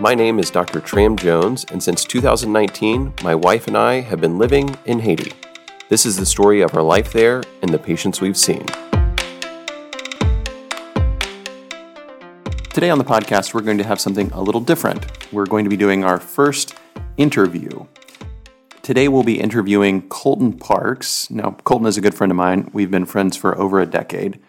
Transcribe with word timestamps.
My 0.00 0.14
name 0.14 0.38
is 0.38 0.48
Dr. 0.48 0.80
Tram 0.80 1.14
Jones, 1.14 1.66
and 1.70 1.82
since 1.82 2.06
2019, 2.06 3.12
my 3.22 3.34
wife 3.34 3.66
and 3.66 3.76
I 3.76 4.00
have 4.00 4.18
been 4.18 4.38
living 4.38 4.74
in 4.86 4.98
Haiti. 4.98 5.34
This 5.90 6.06
is 6.06 6.16
the 6.16 6.24
story 6.24 6.62
of 6.62 6.74
our 6.74 6.80
life 6.80 7.12
there 7.12 7.42
and 7.60 7.70
the 7.70 7.78
patients 7.78 8.18
we've 8.18 8.34
seen. 8.34 8.64
Today 12.72 12.88
on 12.88 12.96
the 12.96 13.04
podcast, 13.04 13.52
we're 13.52 13.60
going 13.60 13.76
to 13.76 13.84
have 13.84 14.00
something 14.00 14.30
a 14.32 14.40
little 14.40 14.62
different. 14.62 15.04
We're 15.34 15.44
going 15.44 15.64
to 15.64 15.70
be 15.70 15.76
doing 15.76 16.02
our 16.02 16.18
first 16.18 16.74
interview. 17.18 17.84
Today, 18.80 19.06
we'll 19.06 19.22
be 19.22 19.38
interviewing 19.38 20.08
Colton 20.08 20.54
Parks. 20.54 21.30
Now, 21.30 21.58
Colton 21.64 21.86
is 21.86 21.98
a 21.98 22.00
good 22.00 22.14
friend 22.14 22.32
of 22.32 22.36
mine. 22.36 22.70
We've 22.72 22.90
been 22.90 23.04
friends 23.04 23.36
for 23.36 23.58
over 23.58 23.80
a 23.80 23.86
decade. 23.86 24.40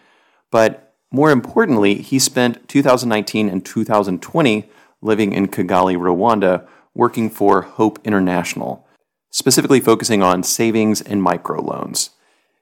But 0.50 0.94
more 1.10 1.30
importantly, 1.30 1.96
he 1.96 2.18
spent 2.18 2.70
2019 2.70 3.50
and 3.50 3.62
2020 3.62 4.70
living 5.02 5.32
in 5.32 5.48
Kigali, 5.48 5.96
Rwanda, 5.96 6.66
working 6.94 7.28
for 7.28 7.62
Hope 7.62 7.98
International, 8.04 8.86
specifically 9.30 9.80
focusing 9.80 10.22
on 10.22 10.42
savings 10.42 11.00
and 11.02 11.20
microloans. 11.20 12.10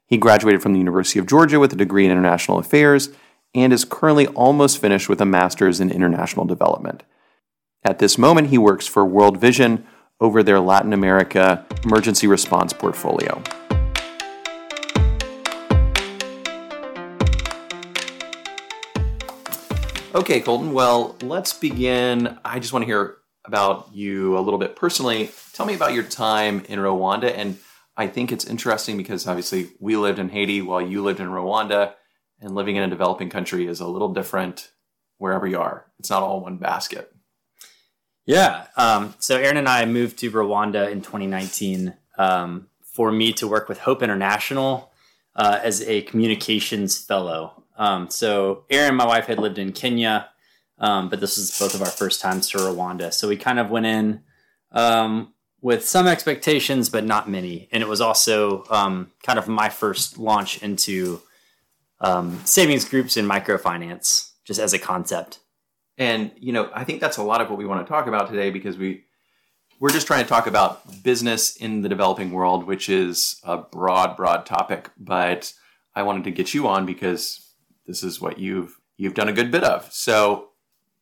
He 0.07 0.17
graduated 0.17 0.63
from 0.63 0.73
the 0.73 0.79
University 0.79 1.19
of 1.19 1.27
Georgia 1.27 1.61
with 1.61 1.73
a 1.73 1.77
degree 1.77 2.05
in 2.05 2.11
international 2.11 2.59
affairs 2.59 3.11
and 3.55 3.73
is 3.73 3.85
currently 3.85 4.27
almost 4.29 4.79
finished 4.79 5.09
with 5.09 5.21
a 5.21 5.27
master's 5.27 5.81
in 5.81 5.91
international 5.91 6.47
development. 6.47 7.03
At 7.85 7.99
this 7.99 8.19
moment, 8.19 8.49
he 8.49 8.59
works 8.59 8.87
for 8.87 9.05
World 9.05 9.39
Vision 9.39 9.87
over 10.21 10.43
their 10.43 10.61
Latin 10.61 10.93
America 10.93 11.65
emergency 11.85 12.27
response 12.27 12.73
portfolio. 12.73 13.43
Okay, 20.13 20.41
Colton. 20.41 20.73
Well, 20.73 21.15
let's 21.23 21.53
begin. 21.53 22.37
I 22.45 22.59
just 22.59 22.73
want 22.73 22.83
to 22.83 22.87
hear 22.87 23.19
about 23.45 23.91
you 23.93 24.37
a 24.37 24.41
little 24.41 24.59
bit 24.59 24.75
personally. 24.75 25.31
Tell 25.53 25.65
me 25.65 25.75
about 25.75 25.95
your 25.95 26.03
time 26.03 26.65
in 26.69 26.81
Rwanda. 26.81 27.33
And 27.37 27.59
I 27.97 28.09
think 28.09 28.33
it's 28.33 28.45
interesting 28.45 28.97
because 28.97 29.29
obviously 29.29 29.69
we 29.79 29.97
lived 29.97 30.19
in 30.19 30.29
Haiti 30.29 30.63
while 30.63 30.83
you 30.83 31.05
lived 31.05 31.21
in 31.21 31.29
Rwanda, 31.29 31.95
and 32.41 32.57
living 32.57 32.75
in 32.75 32.83
a 32.83 32.89
developing 32.89 33.31
country 33.31 33.69
is 33.69 33.79
a 33.79 33.87
little 33.87 34.13
different 34.13 34.73
wherever 35.19 35.47
you 35.47 35.61
are. 35.61 35.87
It's 36.01 36.11
not 36.11 36.25
all 36.25 36.41
one 36.41 36.57
basket. 36.57 37.15
Yeah. 38.27 38.67
Um, 38.77 39.15
so 39.21 39.37
Aaron 39.37 39.59
and 39.59 39.69
I 39.69 39.85
moved 39.85 40.19
to 40.19 40.31
Rwanda 40.33 40.91
in 40.91 41.03
2019 41.03 41.95
um, 42.19 42.67
for 42.83 43.13
me 43.13 43.33
to 43.35 43.47
work 43.47 43.69
with 43.69 43.79
Hope 43.79 44.03
International 44.03 44.91
uh, 45.37 45.61
as 45.63 45.83
a 45.83 46.03
communications 46.03 46.99
fellow. 46.99 47.60
Um, 47.81 48.11
so 48.11 48.65
Aaron, 48.69 48.95
my 48.95 49.07
wife, 49.07 49.25
had 49.25 49.39
lived 49.39 49.59
in 49.59 49.73
Kenya, 49.73 50.29
um, 50.79 51.09
but 51.09 51.19
this 51.19 51.39
was 51.39 51.59
both 51.59 51.75
of 51.75 51.81
our 51.81 51.89
first 51.89 52.21
times 52.21 52.47
to 52.51 52.59
Rwanda. 52.59 53.11
So 53.11 53.27
we 53.27 53.39
kind 53.39 53.59
of 53.59 53.71
went 53.71 53.87
in 53.87 54.21
um, 54.71 55.33
with 55.63 55.89
some 55.89 56.07
expectations, 56.07 56.91
but 56.91 57.07
not 57.07 57.31
many. 57.31 57.71
And 57.73 57.83
it 57.83 57.89
was 57.89 58.03
also 58.03 58.65
um, 58.69 59.11
kind 59.23 59.39
of 59.39 59.49
my 59.49 59.71
first 59.71 60.19
launch 60.19 60.63
into 60.63 61.23
um, 62.03 62.43
savings 62.45 62.87
groups 62.87 63.17
and 63.17 63.29
microfinance, 63.29 64.33
just 64.45 64.61
as 64.61 64.75
a 64.75 64.79
concept. 64.79 65.41
And 65.97 66.33
you 66.37 66.53
know, 66.53 66.71
I 66.75 66.85
think 66.85 67.01
that's 67.01 67.17
a 67.17 67.23
lot 67.23 67.41
of 67.41 67.49
what 67.49 67.59
we 67.59 67.65
want 67.65 67.87
to 67.87 67.91
talk 67.91 68.07
about 68.07 68.29
today 68.29 68.51
because 68.51 68.77
we 68.77 69.05
we're 69.79 69.89
just 69.89 70.07
trying 70.07 70.23
to 70.23 70.29
talk 70.29 70.47
about 70.47 71.03
business 71.03 71.57
in 71.57 71.81
the 71.81 71.89
developing 71.89 72.31
world, 72.31 72.67
which 72.67 72.91
is 72.91 73.41
a 73.43 73.57
broad, 73.57 74.19
broad 74.19 74.45
topic. 74.45 74.91
But 74.99 75.55
I 75.95 76.03
wanted 76.03 76.25
to 76.25 76.31
get 76.31 76.53
you 76.53 76.69
on 76.69 76.85
because 76.85 77.50
this 77.91 78.05
is 78.05 78.21
what 78.21 78.39
you've 78.39 78.81
you've 78.97 79.15
done 79.15 79.29
a 79.29 79.33
good 79.33 79.51
bit 79.51 79.65
of. 79.65 79.93
So 79.93 80.51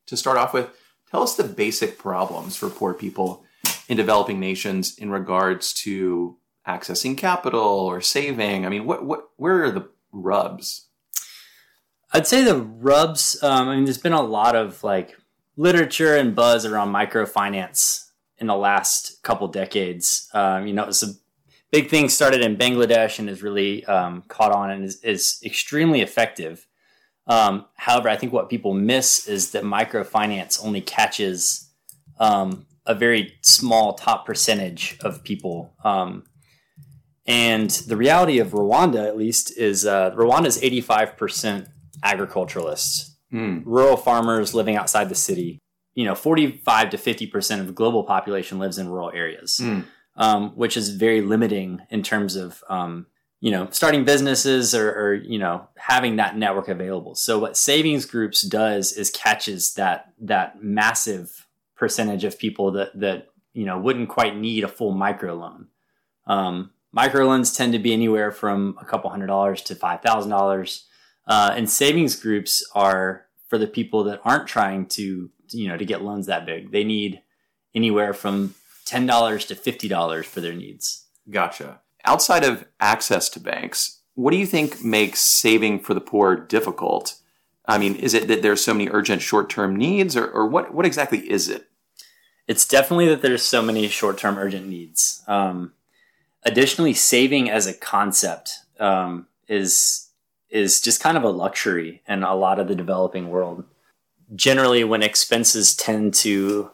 to 0.06 0.16
start 0.16 0.38
off 0.38 0.54
with, 0.54 0.70
tell 1.10 1.22
us 1.22 1.34
the 1.34 1.44
basic 1.44 1.98
problems 1.98 2.56
for 2.56 2.70
poor 2.70 2.94
people 2.94 3.44
in 3.88 3.96
developing 3.96 4.40
nations 4.40 4.96
in 4.96 5.10
regards 5.10 5.72
to 5.72 6.38
accessing 6.66 7.16
capital 7.16 7.60
or 7.60 8.00
saving. 8.00 8.64
I 8.64 8.70
mean, 8.70 8.86
what 8.86 9.04
what 9.04 9.28
where 9.36 9.64
are 9.64 9.70
the 9.70 9.88
rubs? 10.12 10.86
I'd 12.12 12.26
say 12.26 12.42
the 12.42 12.56
rubs. 12.56 13.42
Um, 13.42 13.68
I 13.68 13.74
mean, 13.74 13.84
there's 13.84 13.98
been 13.98 14.12
a 14.12 14.22
lot 14.22 14.56
of 14.56 14.82
like 14.82 15.16
literature 15.56 16.16
and 16.16 16.34
buzz 16.34 16.64
around 16.64 16.88
microfinance 16.88 18.08
in 18.38 18.46
the 18.46 18.56
last 18.56 19.22
couple 19.22 19.48
decades. 19.48 20.28
Um, 20.32 20.66
you 20.66 20.72
know, 20.72 20.84
it's 20.84 21.02
a 21.02 21.12
big 21.70 21.90
thing 21.90 22.08
started 22.08 22.40
in 22.40 22.56
Bangladesh 22.56 23.18
and 23.18 23.28
has 23.28 23.42
really 23.42 23.84
um, 23.84 24.22
caught 24.28 24.52
on 24.52 24.70
and 24.70 24.84
is, 24.84 25.02
is 25.02 25.40
extremely 25.44 26.00
effective. 26.00 26.67
Um, 27.28 27.66
however, 27.74 28.08
I 28.08 28.16
think 28.16 28.32
what 28.32 28.48
people 28.48 28.72
miss 28.72 29.28
is 29.28 29.52
that 29.52 29.62
microfinance 29.62 30.64
only 30.64 30.80
catches 30.80 31.70
um, 32.18 32.66
a 32.86 32.94
very 32.94 33.34
small 33.42 33.94
top 33.94 34.24
percentage 34.26 34.96
of 35.02 35.22
people. 35.22 35.74
Um, 35.84 36.24
and 37.26 37.68
the 37.70 37.96
reality 37.96 38.38
of 38.38 38.48
Rwanda, 38.48 39.06
at 39.06 39.18
least, 39.18 39.56
is 39.58 39.84
uh, 39.84 40.12
Rwanda 40.12 40.46
is 40.46 40.58
85% 40.58 41.68
agriculturalists, 42.02 43.16
mm. 43.32 43.62
rural 43.66 43.98
farmers 43.98 44.54
living 44.54 44.76
outside 44.76 45.10
the 45.10 45.14
city. 45.14 45.58
You 45.94 46.06
know, 46.06 46.14
45 46.14 46.90
to 46.90 46.96
50% 46.96 47.60
of 47.60 47.66
the 47.66 47.72
global 47.72 48.04
population 48.04 48.58
lives 48.58 48.78
in 48.78 48.88
rural 48.88 49.10
areas, 49.12 49.60
mm. 49.62 50.54
which 50.54 50.76
is 50.76 50.90
very 50.90 51.20
limiting 51.20 51.80
in 51.90 52.02
terms 52.02 52.36
of 52.36 52.62
um, 52.70 53.06
you 53.40 53.50
know 53.50 53.68
starting 53.70 54.04
businesses 54.04 54.74
or, 54.74 54.90
or, 54.90 55.14
you 55.14 55.38
know 55.38 55.68
having 55.76 56.16
that 56.16 56.36
network 56.36 56.68
available. 56.68 57.14
So 57.14 57.38
what 57.38 57.56
savings 57.56 58.04
groups 58.04 58.42
does 58.42 58.92
is 58.92 59.10
catches 59.10 59.74
that 59.74 60.12
that 60.20 60.62
massive 60.62 61.46
percentage 61.76 62.24
of 62.24 62.38
people 62.38 62.72
that 62.72 62.98
that 62.98 63.28
you 63.52 63.64
know 63.64 63.78
wouldn't 63.78 64.08
quite 64.08 64.36
need 64.36 64.64
a 64.64 64.68
full 64.68 64.94
microloan 64.94 65.66
um, 66.26 66.70
microloans 66.96 67.56
tend 67.56 67.72
to 67.72 67.78
be 67.78 67.92
anywhere 67.92 68.30
from 68.30 68.76
a 68.80 68.84
couple 68.84 69.10
hundred 69.10 69.28
dollars 69.28 69.62
to 69.62 69.74
five 69.74 70.02
thousand 70.02 70.32
uh, 70.32 70.36
dollars 70.36 70.86
and 71.28 71.70
savings 71.70 72.16
groups 72.16 72.68
are 72.74 73.26
for 73.48 73.58
the 73.58 73.66
people 73.66 74.04
that 74.04 74.20
aren't 74.24 74.46
trying 74.46 74.86
to 74.86 75.30
you 75.50 75.68
know 75.68 75.76
to 75.76 75.84
get 75.84 76.02
loans 76.02 76.26
that 76.26 76.46
big. 76.46 76.72
They 76.72 76.84
need 76.84 77.22
anywhere 77.74 78.12
from 78.12 78.54
ten 78.84 79.06
dollars 79.06 79.44
to 79.46 79.54
fifty 79.54 79.86
dollars 79.88 80.26
for 80.26 80.40
their 80.40 80.54
needs. 80.54 81.06
Gotcha 81.30 81.80
outside 82.04 82.44
of 82.44 82.64
access 82.80 83.28
to 83.30 83.40
banks, 83.40 84.00
what 84.14 84.32
do 84.32 84.36
you 84.36 84.46
think 84.46 84.84
makes 84.84 85.20
saving 85.20 85.80
for 85.80 85.94
the 85.94 86.00
poor 86.00 86.36
difficult? 86.36 87.14
I 87.66 87.78
mean, 87.78 87.94
is 87.96 88.14
it 88.14 88.28
that 88.28 88.42
there's 88.42 88.64
so 88.64 88.74
many 88.74 88.88
urgent 88.90 89.22
short-term 89.22 89.76
needs, 89.76 90.16
or, 90.16 90.26
or 90.26 90.46
what? 90.46 90.74
What 90.74 90.86
exactly 90.86 91.30
is 91.30 91.48
it? 91.48 91.68
It's 92.46 92.66
definitely 92.66 93.08
that 93.08 93.20
there's 93.20 93.42
so 93.42 93.60
many 93.60 93.86
short-term 93.88 94.38
urgent 94.38 94.66
needs. 94.66 95.22
Um, 95.28 95.74
additionally, 96.44 96.94
saving 96.94 97.50
as 97.50 97.66
a 97.66 97.74
concept 97.74 98.60
um, 98.80 99.26
is 99.48 100.08
is 100.48 100.80
just 100.80 101.02
kind 101.02 101.18
of 101.18 101.24
a 101.24 101.28
luxury 101.28 102.02
in 102.08 102.22
a 102.22 102.34
lot 102.34 102.58
of 102.58 102.68
the 102.68 102.74
developing 102.74 103.28
world. 103.28 103.64
Generally, 104.34 104.84
when 104.84 105.02
expenses 105.02 105.76
tend 105.76 106.14
to 106.14 106.70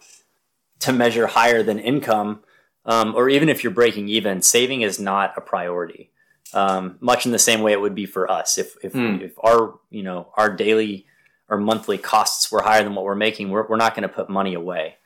to 0.80 0.92
measure 0.92 1.26
higher 1.26 1.62
than 1.62 1.78
income, 1.78 2.40
um, 2.84 3.14
or 3.14 3.28
even 3.28 3.48
if 3.48 3.62
you're 3.62 3.72
breaking 3.72 4.08
even, 4.08 4.42
saving 4.42 4.82
is 4.82 4.98
not 4.98 5.34
a 5.36 5.40
priority. 5.40 6.10
Um, 6.52 6.98
much 7.00 7.26
in 7.26 7.32
the 7.32 7.38
same 7.38 7.62
way 7.62 7.72
it 7.72 7.80
would 7.80 7.94
be 7.94 8.06
for 8.06 8.30
us. 8.30 8.58
If 8.58 8.76
if, 8.82 8.92
mm. 8.92 9.20
if 9.20 9.32
our 9.42 9.74
you 9.90 10.02
know 10.02 10.28
our 10.36 10.54
daily 10.54 11.06
or 11.48 11.58
monthly 11.58 11.98
costs 11.98 12.50
were 12.50 12.62
higher 12.62 12.82
than 12.82 12.94
what 12.94 13.04
we're 13.04 13.14
making, 13.14 13.50
we're, 13.50 13.66
we're 13.66 13.76
not 13.76 13.94
going 13.94 14.02
to 14.02 14.08
put 14.08 14.30
money 14.30 14.54
away. 14.54 14.96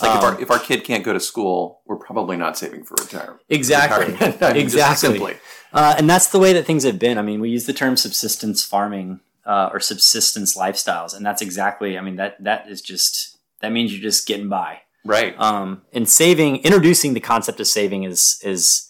Like 0.00 0.10
um, 0.10 0.18
if, 0.18 0.24
our, 0.24 0.34
um, 0.34 0.42
if 0.42 0.50
our 0.50 0.58
kid 0.58 0.84
can't 0.84 1.04
go 1.04 1.12
to 1.12 1.20
school, 1.20 1.80
we're 1.86 1.96
probably 1.96 2.36
not 2.36 2.56
saving 2.56 2.84
for 2.84 2.94
retirement. 3.00 3.40
Exactly. 3.48 4.06
Retirement. 4.14 4.56
exactly. 4.56 5.36
Uh, 5.72 5.94
and 5.98 6.08
that's 6.08 6.28
the 6.28 6.38
way 6.38 6.52
that 6.54 6.64
things 6.64 6.84
have 6.84 6.98
been. 6.98 7.18
I 7.18 7.22
mean, 7.22 7.40
we 7.40 7.50
use 7.50 7.66
the 7.66 7.72
term 7.72 7.96
subsistence 7.96 8.64
farming 8.64 9.20
uh, 9.44 9.70
or 9.72 9.80
subsistence 9.80 10.56
lifestyles, 10.56 11.14
and 11.14 11.24
that's 11.24 11.42
exactly. 11.42 11.98
I 11.98 12.00
mean 12.00 12.16
that 12.16 12.42
that 12.42 12.68
is 12.68 12.80
just 12.80 13.38
that 13.60 13.72
means 13.72 13.92
you're 13.92 14.02
just 14.02 14.26
getting 14.26 14.48
by. 14.48 14.81
Right. 15.04 15.38
Um, 15.38 15.82
and 15.92 16.08
saving, 16.08 16.58
introducing 16.58 17.14
the 17.14 17.20
concept 17.20 17.60
of 17.60 17.66
saving 17.66 18.04
is 18.04 18.40
is 18.44 18.88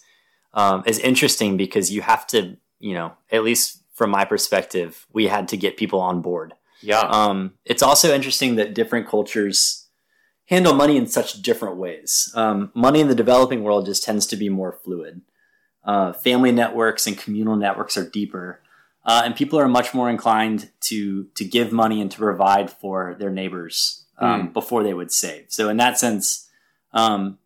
um, 0.53 0.83
is 0.85 0.99
interesting 0.99 1.57
because 1.57 1.91
you 1.91 2.01
have 2.01 2.27
to, 2.27 2.57
you 2.79 2.93
know, 2.93 3.13
at 3.31 3.43
least 3.43 3.83
from 3.93 4.11
my 4.11 4.25
perspective, 4.25 5.07
we 5.11 5.27
had 5.27 5.47
to 5.47 5.57
get 5.57 5.77
people 5.77 5.99
on 5.99 6.21
board. 6.21 6.53
Yeah. 6.81 6.99
Um, 6.99 7.53
it's 7.65 7.81
also 7.81 8.13
interesting 8.13 8.55
that 8.55 8.75
different 8.75 9.07
cultures 9.07 9.87
handle 10.47 10.73
money 10.73 10.97
in 10.97 11.07
such 11.07 11.41
different 11.41 11.77
ways. 11.77 12.31
Um, 12.35 12.71
money 12.75 12.99
in 12.99 13.07
the 13.07 13.15
developing 13.15 13.63
world 13.63 13.85
just 13.85 14.03
tends 14.03 14.27
to 14.27 14.35
be 14.35 14.49
more 14.49 14.77
fluid. 14.83 15.21
Uh, 15.83 16.13
family 16.13 16.51
networks 16.51 17.07
and 17.07 17.17
communal 17.17 17.55
networks 17.55 17.97
are 17.97 18.09
deeper, 18.09 18.61
uh, 19.05 19.23
and 19.25 19.35
people 19.35 19.59
are 19.59 19.67
much 19.67 19.93
more 19.93 20.09
inclined 20.09 20.71
to 20.81 21.27
to 21.35 21.43
give 21.43 21.71
money 21.71 22.01
and 22.01 22.11
to 22.11 22.17
provide 22.17 22.69
for 22.69 23.15
their 23.19 23.31
neighbors 23.31 24.02
um, 24.17 24.49
mm. 24.49 24.53
before 24.53 24.83
they 24.83 24.93
would 24.93 25.11
save. 25.11 25.45
So 25.49 25.69
in 25.69 25.77
that 25.77 25.99
sense, 25.99 26.49
um, 26.93 27.37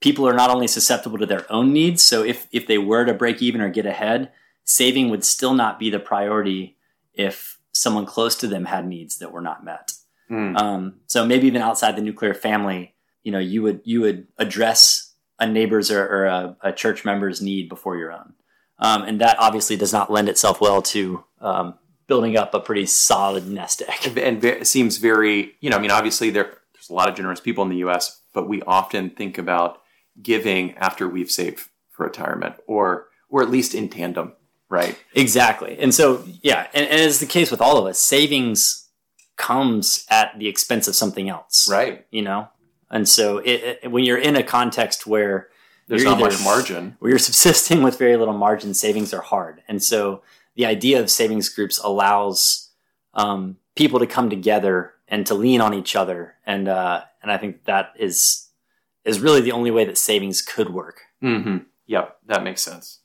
people 0.00 0.26
are 0.26 0.34
not 0.34 0.50
only 0.50 0.66
susceptible 0.66 1.18
to 1.18 1.26
their 1.26 1.50
own 1.50 1.72
needs. 1.72 2.02
So 2.02 2.22
if 2.22 2.46
if 2.52 2.66
they 2.66 2.78
were 2.78 3.04
to 3.04 3.14
break 3.14 3.42
even 3.42 3.60
or 3.60 3.68
get 3.68 3.86
ahead, 3.86 4.32
saving 4.64 5.10
would 5.10 5.24
still 5.24 5.54
not 5.54 5.78
be 5.78 5.90
the 5.90 5.98
priority 5.98 6.76
if 7.14 7.58
someone 7.72 8.06
close 8.06 8.36
to 8.36 8.46
them 8.46 8.64
had 8.64 8.86
needs 8.86 9.18
that 9.18 9.32
were 9.32 9.40
not 9.40 9.64
met. 9.64 9.92
Mm. 10.30 10.58
Um, 10.58 10.94
so 11.06 11.24
maybe 11.24 11.46
even 11.46 11.62
outside 11.62 11.96
the 11.96 12.02
nuclear 12.02 12.34
family, 12.34 12.94
you 13.22 13.32
know, 13.32 13.38
you 13.38 13.62
would 13.62 13.80
you 13.84 14.00
would 14.00 14.26
address 14.38 15.12
a 15.38 15.46
neighbor's 15.46 15.90
or, 15.90 16.02
or 16.02 16.24
a, 16.26 16.56
a 16.62 16.72
church 16.72 17.04
member's 17.04 17.42
need 17.42 17.68
before 17.68 17.96
your 17.96 18.12
own, 18.12 18.32
um, 18.78 19.02
and 19.02 19.20
that 19.20 19.38
obviously 19.38 19.76
does 19.76 19.92
not 19.92 20.10
lend 20.10 20.28
itself 20.28 20.60
well 20.60 20.82
to 20.82 21.24
um, 21.40 21.74
building 22.06 22.36
up 22.36 22.54
a 22.54 22.60
pretty 22.60 22.86
solid 22.86 23.46
nest 23.48 23.82
egg. 23.88 24.16
and 24.18 24.44
it 24.44 24.66
seems 24.66 24.98
very 24.98 25.54
you 25.60 25.70
know 25.70 25.76
i 25.76 25.80
mean 25.80 25.90
obviously 25.90 26.30
there, 26.30 26.52
there's 26.72 26.88
a 26.90 26.94
lot 26.94 27.08
of 27.08 27.14
generous 27.14 27.40
people 27.40 27.62
in 27.64 27.70
the 27.70 27.76
us 27.76 28.22
but 28.32 28.48
we 28.48 28.62
often 28.62 29.10
think 29.10 29.38
about 29.38 29.80
giving 30.22 30.74
after 30.76 31.08
we've 31.08 31.30
saved 31.30 31.68
for 31.90 32.06
retirement 32.06 32.54
or 32.66 33.08
or 33.28 33.42
at 33.42 33.50
least 33.50 33.74
in 33.74 33.88
tandem 33.88 34.32
right 34.68 34.98
Exactly. 35.16 35.78
And 35.78 35.94
so, 35.94 36.22
yeah, 36.42 36.68
and, 36.74 36.86
and 36.86 37.00
as 37.00 37.20
the 37.20 37.26
case 37.26 37.50
with 37.50 37.60
all 37.60 37.78
of 37.78 37.86
us, 37.86 37.98
savings 37.98 38.88
comes 39.36 40.04
at 40.10 40.38
the 40.38 40.46
expense 40.46 40.86
of 40.86 40.94
something 40.94 41.28
else, 41.28 41.68
right 41.70 42.06
you 42.10 42.22
know? 42.22 42.48
And 42.90 43.08
so, 43.08 43.38
it, 43.38 43.80
it, 43.82 43.90
when 43.90 44.04
you're 44.04 44.18
in 44.18 44.36
a 44.36 44.42
context 44.42 45.06
where 45.06 45.48
there's 45.88 46.04
not 46.04 46.20
much 46.20 46.42
margin 46.44 46.96
where 46.98 47.10
you're 47.10 47.18
subsisting 47.30 47.82
with 47.82 47.98
very 47.98 48.16
little 48.16 48.36
margin, 48.36 48.74
savings 48.74 49.14
are 49.14 49.22
hard. 49.22 49.62
And 49.68 49.82
so, 49.82 50.22
the 50.56 50.66
idea 50.66 51.00
of 51.00 51.10
savings 51.10 51.48
groups 51.48 51.78
allows 51.78 52.70
um, 53.14 53.56
people 53.76 54.00
to 54.00 54.06
come 54.06 54.28
together 54.28 54.94
and 55.08 55.26
to 55.26 55.34
lean 55.34 55.60
on 55.60 55.72
each 55.72 55.94
other, 55.94 56.34
and 56.44 56.68
uh, 56.68 57.02
and 57.22 57.30
I 57.30 57.38
think 57.38 57.64
that 57.64 57.92
is 57.96 58.48
is 59.04 59.20
really 59.20 59.40
the 59.40 59.52
only 59.52 59.70
way 59.70 59.84
that 59.84 59.96
savings 59.96 60.42
could 60.42 60.70
work. 60.70 61.02
mm-hmm. 61.22 61.58
yep. 61.86 62.18
That 62.26 62.42
makes 62.42 62.62
sense. 62.62 62.98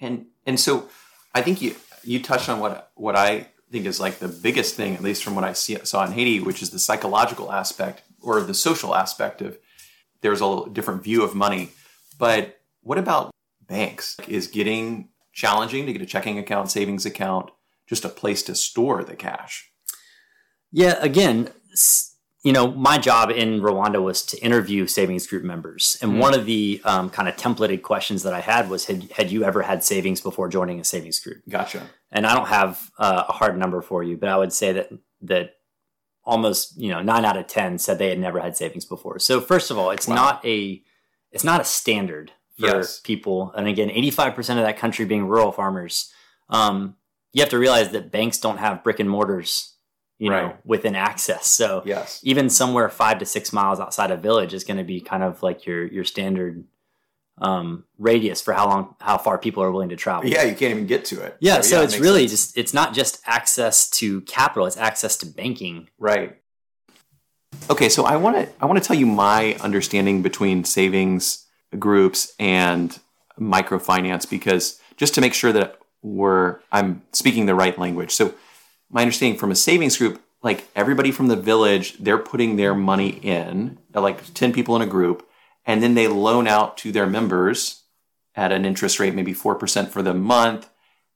And 0.00 0.26
and 0.46 0.58
so 0.58 0.88
i 1.34 1.42
think 1.42 1.62
you 1.62 1.76
you 2.02 2.20
touched 2.22 2.48
on 2.48 2.58
what 2.58 2.90
what 2.94 3.14
i 3.14 3.46
think 3.70 3.86
is 3.86 4.00
like 4.00 4.18
the 4.18 4.28
biggest 4.28 4.74
thing 4.74 4.94
at 4.94 5.02
least 5.02 5.22
from 5.22 5.34
what 5.36 5.44
i 5.44 5.52
see, 5.52 5.76
saw 5.84 6.04
in 6.04 6.12
haiti 6.12 6.40
which 6.40 6.60
is 6.60 6.70
the 6.70 6.78
psychological 6.78 7.52
aspect 7.52 8.02
or 8.20 8.40
the 8.40 8.54
social 8.54 8.94
aspect 8.94 9.40
of 9.40 9.58
there's 10.20 10.42
a 10.42 10.64
different 10.72 11.02
view 11.02 11.22
of 11.22 11.34
money. 11.34 11.70
But 12.18 12.60
what 12.82 12.98
about 12.98 13.30
banks? 13.66 14.16
Is 14.28 14.46
getting 14.46 15.08
challenging 15.40 15.86
to 15.86 15.92
get 15.94 16.02
a 16.02 16.06
checking 16.14 16.38
account 16.38 16.70
savings 16.70 17.04
account 17.06 17.46
just 17.88 18.04
a 18.04 18.08
place 18.20 18.42
to 18.44 18.54
store 18.54 19.02
the 19.04 19.16
cash 19.16 19.54
Yeah, 20.72 20.94
again, 21.10 21.36
you 22.42 22.52
know, 22.56 22.66
my 22.90 22.96
job 23.08 23.30
in 23.30 23.60
Rwanda 23.60 24.00
was 24.02 24.22
to 24.30 24.38
interview 24.48 24.86
savings 24.86 25.26
group 25.30 25.44
members, 25.52 25.98
and 26.00 26.12
Mhm. 26.12 26.18
one 26.26 26.34
of 26.38 26.46
the 26.46 26.80
um, 26.84 27.10
kind 27.10 27.28
of 27.28 27.34
templated 27.36 27.82
questions 27.82 28.22
that 28.22 28.32
I 28.40 28.40
had 28.40 28.70
was, 28.70 28.86
had, 28.86 29.00
had 29.18 29.30
you 29.34 29.40
ever 29.44 29.62
had 29.62 29.82
savings 29.84 30.20
before 30.28 30.48
joining 30.48 30.78
a 30.80 30.84
savings 30.84 31.18
group? 31.24 31.40
gotcha 31.48 31.82
And 32.12 32.26
I 32.26 32.32
don't 32.36 32.48
have 32.48 32.90
uh, 32.98 33.24
a 33.28 33.32
hard 33.40 33.58
number 33.58 33.80
for 33.82 34.02
you, 34.02 34.16
but 34.16 34.28
I 34.28 34.36
would 34.36 34.52
say 34.52 34.72
that 34.72 34.88
that 35.32 35.46
almost 36.24 36.62
you 36.84 36.90
know 36.92 37.02
nine 37.02 37.24
out 37.28 37.36
of 37.36 37.46
ten 37.46 37.78
said 37.78 37.98
they 37.98 38.08
had 38.14 38.18
never 38.26 38.40
had 38.40 38.56
savings 38.56 38.84
before. 38.94 39.18
So 39.18 39.40
first 39.52 39.70
of 39.70 39.76
all, 39.78 39.90
it's 39.96 40.08
Wow. 40.08 40.14
not 40.22 40.44
a 40.56 40.82
it's 41.34 41.44
not 41.50 41.60
a 41.60 41.64
standard 41.64 42.32
for 42.60 42.66
Yes. 42.78 43.00
people, 43.00 43.52
and 43.56 43.66
again, 43.66 43.90
eighty 43.90 44.10
five 44.10 44.34
percent 44.34 44.58
of 44.60 44.66
that 44.66 44.78
country 44.78 45.04
being 45.06 45.26
rural 45.26 45.52
farmers. 45.52 46.12
Um, 46.48 46.96
you 47.32 47.42
have 47.42 47.50
to 47.50 47.58
realize 47.58 47.90
that 47.90 48.10
banks 48.10 48.38
don't 48.38 48.58
have 48.58 48.82
brick 48.84 48.98
and 49.00 49.08
mortars, 49.08 49.74
you 50.18 50.30
know, 50.30 50.56
within 50.64 50.94
access. 50.96 51.46
So 51.46 51.82
yes 51.86 52.20
even 52.22 52.50
somewhere 52.50 52.88
five 52.88 53.18
to 53.20 53.24
six 53.26 53.52
miles 53.52 53.80
outside 53.80 54.10
a 54.10 54.16
village 54.16 54.52
is 54.52 54.64
going 54.64 54.76
to 54.78 54.84
be 54.84 55.00
kind 55.00 55.22
of 55.22 55.42
like 55.42 55.64
your 55.66 55.86
your 55.86 56.04
standard 56.04 56.64
um, 57.38 57.84
radius 57.98 58.40
for 58.42 58.52
how 58.52 58.66
long 58.68 58.94
how 59.00 59.16
far 59.16 59.38
people 59.38 59.62
are 59.62 59.70
willing 59.72 59.88
to 59.90 59.96
travel. 59.96 60.28
yeah 60.28 60.42
you 60.42 60.54
can't 60.54 60.72
even 60.72 60.86
get 60.86 61.06
to 61.06 61.22
it 61.22 61.36
Yeah, 61.40 61.60
so, 61.62 61.80
it 61.80 61.84
it's 61.84 61.92
makes 61.94 62.02
really 62.02 62.28
sense. 62.28 62.46
just 62.46 62.58
it's 62.58 62.74
not 62.74 62.92
just 62.92 63.20
access 63.24 63.88
to 63.90 64.20
capital, 64.22 64.66
it's 64.66 64.76
access 64.76 65.16
to 65.18 65.26
banking. 65.26 65.88
Right. 65.98 66.36
Okay, 67.70 67.88
so 67.88 68.04
I 68.04 68.16
want 68.16 68.36
to 68.36 68.48
I 68.60 68.66
want 68.66 68.82
to 68.82 68.86
tell 68.86 68.96
you 68.96 69.06
my 69.06 69.54
understanding 69.60 70.20
between 70.22 70.64
savings 70.64 71.46
groups 71.78 72.34
and 72.38 72.98
microfinance 73.38 74.28
because 74.28 74.80
just 74.96 75.14
to 75.14 75.20
make 75.20 75.34
sure 75.34 75.52
that 75.52 75.78
we're 76.02 76.60
I'm 76.72 77.02
speaking 77.12 77.46
the 77.46 77.54
right 77.54 77.78
language. 77.78 78.12
So 78.12 78.34
my 78.90 79.02
understanding 79.02 79.38
from 79.38 79.50
a 79.50 79.56
savings 79.56 79.96
group, 79.96 80.20
like 80.42 80.66
everybody 80.74 81.12
from 81.12 81.28
the 81.28 81.36
village, 81.36 81.98
they're 81.98 82.18
putting 82.18 82.56
their 82.56 82.74
money 82.74 83.10
in, 83.22 83.78
like 83.94 84.34
10 84.34 84.52
people 84.52 84.74
in 84.76 84.82
a 84.82 84.86
group, 84.86 85.28
and 85.64 85.82
then 85.82 85.94
they 85.94 86.08
loan 86.08 86.46
out 86.46 86.76
to 86.78 86.92
their 86.92 87.06
members 87.06 87.82
at 88.34 88.52
an 88.52 88.64
interest 88.64 88.98
rate 88.98 89.14
maybe 89.14 89.34
4% 89.34 89.88
for 89.88 90.02
the 90.02 90.14
month, 90.14 90.68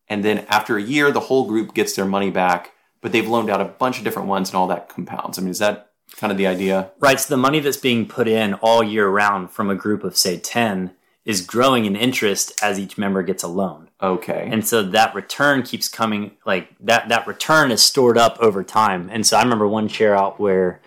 and 0.09 0.25
then 0.25 0.45
after 0.49 0.77
a 0.77 0.83
year 0.83 1.11
the 1.11 1.21
whole 1.21 1.47
group 1.47 1.75
gets 1.75 1.95
their 1.95 2.05
money 2.05 2.31
back 2.31 2.75
but 3.05 3.12
they've 3.12 3.29
loaned 3.29 3.51
out 3.51 3.61
a 3.61 3.67
bunch 3.67 3.99
of 3.99 4.05
different 4.05 4.29
ones 4.29 4.49
and 4.49 4.56
all 4.56 4.67
that 4.67 4.89
compounds. 4.89 5.39
I 5.39 5.43
mean, 5.43 5.51
is 5.51 5.59
that 5.59 5.91
kind 6.17 6.31
of 6.31 6.39
the 6.39 6.47
idea? 6.47 6.91
Right, 7.01 7.19
so 7.19 7.35
the 7.35 7.39
money 7.39 7.61
that's 7.61 7.77
being 7.77 8.06
put 8.06 8.29
in 8.29 8.55
all 8.55 8.83
year 8.83 9.09
round 9.09 9.51
from 9.51 9.71
a 9.71 9.75
group 9.75 10.05
of 10.05 10.17
say 10.17 10.39
10 10.39 10.93
is 11.25 11.41
growing 11.41 11.87
in 11.87 11.97
interest 11.97 12.53
as 12.62 12.79
each 12.79 12.99
member 12.99 13.23
gets 13.23 13.43
a 13.43 13.49
loan. 13.49 13.89
Okay. 14.03 14.49
And 14.51 14.67
so 14.67 14.83
that 14.83 15.15
return 15.15 15.62
keeps 15.62 15.89
coming 15.89 16.33
like 16.45 16.69
that 16.81 17.09
that 17.09 17.27
return 17.27 17.71
is 17.71 17.83
stored 17.83 18.19
up 18.19 18.37
over 18.41 18.62
time. 18.62 19.09
And 19.11 19.27
so 19.27 19.39
I 19.39 19.43
remember 19.43 19.67
one 19.67 19.89
share 19.89 20.15
out 20.15 20.39
where 20.39 20.83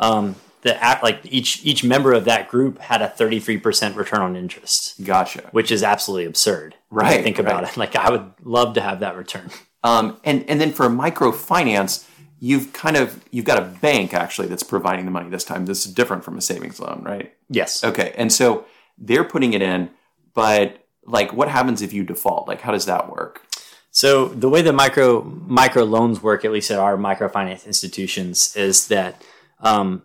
um 0.00 0.34
the 0.62 0.82
act 0.82 1.04
like 1.04 1.20
each 1.24 1.64
each 1.64 1.84
member 1.84 2.12
of 2.12 2.24
that 2.24 2.48
group 2.48 2.78
had 2.78 3.00
a 3.00 3.08
33% 3.08 3.94
return 3.94 4.20
on 4.20 4.34
interest, 4.34 5.04
gotcha. 5.04 5.48
which 5.52 5.70
is 5.70 5.84
absolutely 5.84 6.24
absurd. 6.24 6.74
Right, 6.90 7.22
think 7.22 7.38
about 7.38 7.62
right. 7.62 7.72
it. 7.72 7.76
Like 7.76 7.94
I 7.94 8.10
would 8.10 8.32
love 8.42 8.74
to 8.74 8.80
have 8.80 9.00
that 9.00 9.16
return. 9.16 9.50
Um, 9.84 10.18
and 10.24 10.44
and 10.50 10.60
then 10.60 10.72
for 10.72 10.86
microfinance, 10.86 12.04
you've 12.38 12.72
kind 12.72 12.96
of 12.96 13.24
you've 13.30 13.44
got 13.44 13.58
a 13.58 13.66
bank 13.66 14.14
actually 14.14 14.48
that's 14.48 14.62
providing 14.62 15.04
the 15.04 15.10
money 15.10 15.30
this 15.30 15.44
time. 15.44 15.66
This 15.66 15.86
is 15.86 15.92
different 15.92 16.24
from 16.24 16.36
a 16.36 16.40
savings 16.40 16.80
loan, 16.80 17.02
right? 17.04 17.34
Yes. 17.48 17.82
Okay. 17.82 18.14
And 18.16 18.32
so 18.32 18.66
they're 18.98 19.24
putting 19.24 19.52
it 19.52 19.62
in, 19.62 19.90
but 20.34 20.86
like, 21.04 21.32
what 21.32 21.48
happens 21.48 21.82
if 21.82 21.92
you 21.92 22.04
default? 22.04 22.48
Like, 22.48 22.60
how 22.60 22.72
does 22.72 22.86
that 22.86 23.10
work? 23.10 23.42
So 23.90 24.28
the 24.28 24.50
way 24.50 24.60
the 24.60 24.74
micro 24.74 25.22
micro 25.22 25.84
loans 25.84 26.22
work, 26.22 26.44
at 26.44 26.52
least 26.52 26.70
at 26.70 26.78
our 26.78 26.98
microfinance 26.98 27.66
institutions, 27.66 28.54
is 28.54 28.88
that 28.88 29.22
um, 29.60 30.02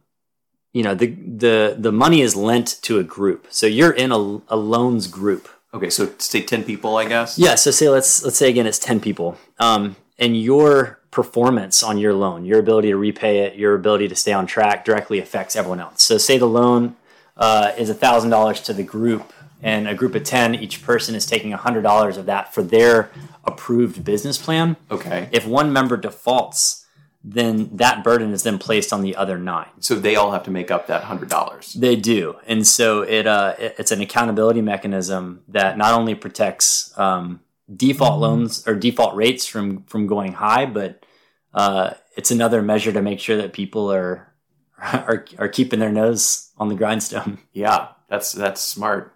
you 0.72 0.82
know 0.82 0.96
the 0.96 1.08
the 1.08 1.76
the 1.78 1.92
money 1.92 2.22
is 2.22 2.34
lent 2.34 2.80
to 2.84 3.00
a 3.00 3.04
group. 3.04 3.48
So 3.50 3.68
you're 3.68 3.92
in 3.92 4.14
a, 4.14 4.16
a 4.48 4.56
loans 4.56 5.08
group. 5.08 5.50
Okay, 5.74 5.90
so 5.90 6.14
say 6.20 6.42
ten 6.42 6.64
people, 6.64 6.96
I 6.96 7.06
guess. 7.06 7.38
Yeah. 7.38 7.56
So 7.56 7.72
say 7.72 7.90
let's 7.90 8.24
let's 8.24 8.38
say 8.38 8.50
again 8.50 8.66
it's 8.66 8.80
ten 8.80 9.02
people, 9.02 9.38
um, 9.60 9.98
and 10.22 10.40
your 10.42 11.00
performance 11.10 11.84
on 11.84 11.98
your 11.98 12.14
loan, 12.14 12.46
your 12.46 12.60
ability 12.60 12.88
to 12.90 12.96
repay 12.96 13.40
it, 13.40 13.56
your 13.56 13.76
ability 13.76 14.08
to 14.08 14.16
stay 14.16 14.32
on 14.32 14.46
track, 14.48 14.86
directly 14.86 15.20
affects 15.20 15.58
everyone 15.58 15.82
else. 15.82 16.02
So 16.04 16.18
say 16.18 16.38
the 16.38 16.46
loan 16.46 16.96
uh, 17.36 17.74
is 17.78 17.90
thousand 17.92 18.30
dollars 18.30 18.62
to 18.62 18.74
the 18.74 18.84
group, 18.84 19.34
and 19.62 19.88
a 19.88 19.96
group 19.96 20.16
of 20.16 20.24
ten, 20.24 20.56
each 20.56 20.84
person 20.84 21.16
is 21.16 21.26
taking 21.26 21.52
hundred 21.52 21.82
dollars 21.82 22.16
of 22.18 22.26
that 22.28 22.54
for 22.54 22.64
their 22.64 23.10
approved 23.44 24.06
business 24.06 24.38
plan. 24.38 24.78
Okay. 24.90 25.28
If 25.32 25.46
one 25.48 25.74
member 25.74 25.98
defaults, 25.98 26.86
then 27.24 27.70
that 27.78 28.04
burden 28.04 28.32
is 28.32 28.44
then 28.44 28.58
placed 28.58 28.92
on 28.94 29.02
the 29.02 29.16
other 29.16 29.38
nine. 29.38 29.68
So 29.80 29.96
they 29.96 30.16
all 30.16 30.32
have 30.32 30.44
to 30.44 30.52
make 30.52 30.72
up 30.72 30.88
that 30.88 31.04
hundred 31.04 31.30
dollars. 31.30 31.74
They 31.74 31.96
do, 31.96 32.38
and 32.48 32.66
so 32.66 33.02
it 33.02 33.28
uh, 33.28 33.56
it- 33.60 33.76
it's 33.80 33.92
an 33.92 34.02
accountability 34.02 34.62
mechanism 34.62 35.42
that 35.50 35.78
not 35.78 35.94
only 35.94 36.16
protects 36.16 36.98
um, 36.98 37.42
default 37.74 38.20
loans 38.20 38.68
or 38.68 38.76
default 38.76 39.16
rates 39.16 39.46
from 39.46 39.84
from 39.84 40.08
going 40.08 40.34
high, 40.34 40.66
but 40.66 41.06
uh, 41.54 41.94
it's 42.18 42.32
another 42.32 42.62
measure 42.62 42.92
to 42.92 43.02
make 43.02 43.20
sure 43.20 43.38
that 43.38 43.54
people 43.54 43.92
are 43.92 44.34
are 44.82 45.26
are 45.38 45.50
keeping 45.50 45.80
their 45.80 45.92
nose 45.92 46.52
on 46.58 46.70
the 46.70 46.76
grindstone. 46.76 47.40
Yeah, 47.54 47.90
that's 48.10 48.32
that's 48.32 48.62
smart. 48.62 49.16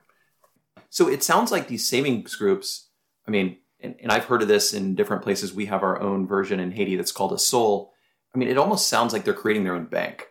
So 0.90 1.10
it 1.10 1.24
sounds 1.24 1.52
like 1.52 1.68
these 1.68 1.88
savings 1.88 2.36
groups. 2.36 2.90
I 3.28 3.32
mean, 3.32 3.58
and, 3.80 3.96
and 4.02 4.12
I've 4.12 4.26
heard 4.26 4.42
of 4.42 4.48
this 4.48 4.74
in 4.74 4.96
different 4.96 5.24
places. 5.24 5.54
We 5.54 5.66
have 5.66 5.84
our 5.84 6.00
own 6.00 6.28
version 6.28 6.60
in 6.60 6.72
Haiti 6.72 6.96
that's 6.96 7.12
called 7.12 7.34
a 7.34 7.40
sol. 7.40 7.94
I 8.34 8.38
mean, 8.38 8.50
it 8.50 8.58
almost 8.58 8.88
sounds 8.88 9.14
like 9.14 9.24
they're 9.24 9.34
creating 9.34 9.64
their 9.64 9.76
own 9.76 9.86
bank. 9.86 10.28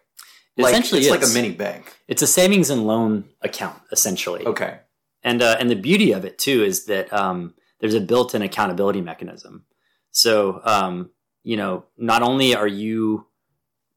Like, 0.57 0.73
essentially 0.73 1.01
it's 1.01 1.11
like 1.11 1.25
a 1.25 1.35
mini 1.35 1.51
bank. 1.53 1.93
It's 2.07 2.23
a 2.23 2.27
savings 2.27 2.71
and 2.71 2.87
loan 2.87 3.25
account 3.43 3.81
essentially. 3.91 4.47
Okay. 4.47 4.79
And 5.23 5.43
uh, 5.43 5.57
and 5.59 5.71
the 5.71 5.77
beauty 5.77 6.13
of 6.13 6.25
it 6.25 6.39
too 6.39 6.63
is 6.63 6.85
that 6.87 7.13
um, 7.13 7.55
there's 7.81 7.95
a 7.95 8.01
built-in 8.01 8.43
accountability 8.43 9.01
mechanism. 9.01 9.65
So 10.11 10.61
um, 10.65 11.11
you 11.43 11.57
know, 11.57 11.85
not 11.97 12.23
only 12.23 12.55
are 12.55 12.67
you, 12.67 13.27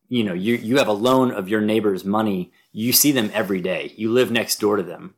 you 0.10 0.24
know, 0.24 0.34
you 0.34 0.56
you 0.56 0.78
have 0.78 0.88
a 0.88 0.94
loan 0.94 1.32
of 1.32 1.50
your 1.50 1.62
neighbor's 1.62 2.04
money. 2.06 2.52
You 2.72 2.92
see 2.92 3.12
them 3.12 3.32
every 3.34 3.62
day. 3.62 3.94
You 3.96 4.12
live 4.12 4.32
next 4.32 4.60
door 4.60 4.76
to 4.76 4.84
them, 4.84 5.16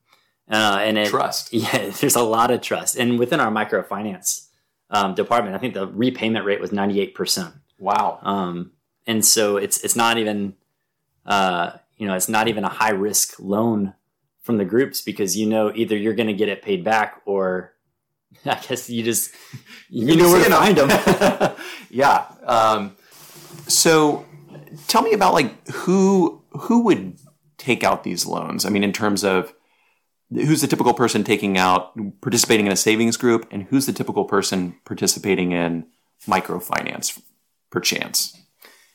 uh, 0.50 0.80
and 0.82 0.98
it, 0.98 1.08
Trust. 1.08 1.50
Yeah, 1.54 1.90
there's 1.90 2.16
a 2.16 2.24
lot 2.24 2.52
of 2.52 2.62
trust. 2.62 2.96
And 2.96 3.20
within 3.20 3.40
our 3.40 3.52
microfinance 3.52 4.48
um, 4.90 5.16
department, 5.16 5.56
I 5.56 5.60
think 5.60 5.74
the 5.74 5.88
repayment 5.88 6.46
rate 6.46 6.62
was 6.62 6.72
98 6.72 7.16
percent. 7.16 7.54
Wow. 7.80 8.20
Um, 8.22 8.72
and 9.08 9.26
so 9.26 9.58
it's 9.58 9.84
it's 9.84 9.96
not 9.96 10.18
even 10.18 10.56
uh, 11.26 11.72
you 11.98 12.08
know 12.08 12.14
it's 12.14 12.30
not 12.30 12.48
even 12.48 12.64
a 12.64 12.70
high 12.70 12.92
risk 12.92 13.36
loan 13.40 13.94
from 14.42 14.58
the 14.58 14.66
groups 14.66 15.02
because 15.02 15.36
you 15.36 15.48
know 15.48 15.72
either 15.76 15.98
you're 15.98 16.14
going 16.14 16.28
to 16.28 16.34
get 16.34 16.50
it 16.50 16.62
paid 16.62 16.84
back 16.84 17.22
or 17.26 17.74
I 18.46 18.60
guess 18.68 18.90
you 18.90 19.04
just 19.04 19.34
you 19.90 20.16
know 20.16 20.30
where 20.30 20.44
to 20.44 20.50
find 20.50 20.78
them. 20.78 21.56
yeah. 21.90 22.26
Um, 22.46 22.96
so 23.68 24.26
tell 24.88 25.02
me 25.02 25.14
about 25.14 25.34
like 25.34 25.68
who 25.70 26.42
who 26.52 26.84
would 26.84 27.18
take 27.58 27.84
out 27.84 28.04
these 28.04 28.26
loans? 28.26 28.66
I 28.66 28.70
mean, 28.70 28.84
in 28.84 28.94
terms 28.94 29.24
of 29.24 29.54
who's 30.32 30.62
the 30.62 30.68
typical 30.68 30.94
person 30.94 31.24
taking 31.24 31.58
out 31.58 31.94
participating 32.22 32.66
in 32.66 32.72
a 32.72 32.78
savings 32.78 33.18
group, 33.18 33.48
and 33.52 33.64
who's 33.64 33.86
the 33.86 33.94
typical 33.94 34.26
person 34.26 34.76
participating 34.86 35.52
in 35.52 35.86
microfinance, 36.28 37.22
perchance? 37.70 38.36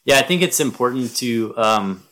Yeah, 0.04 0.18
I 0.18 0.22
think 0.22 0.42
it's 0.42 0.60
important 0.60 1.16
to 1.16 1.56
um, 1.56 2.02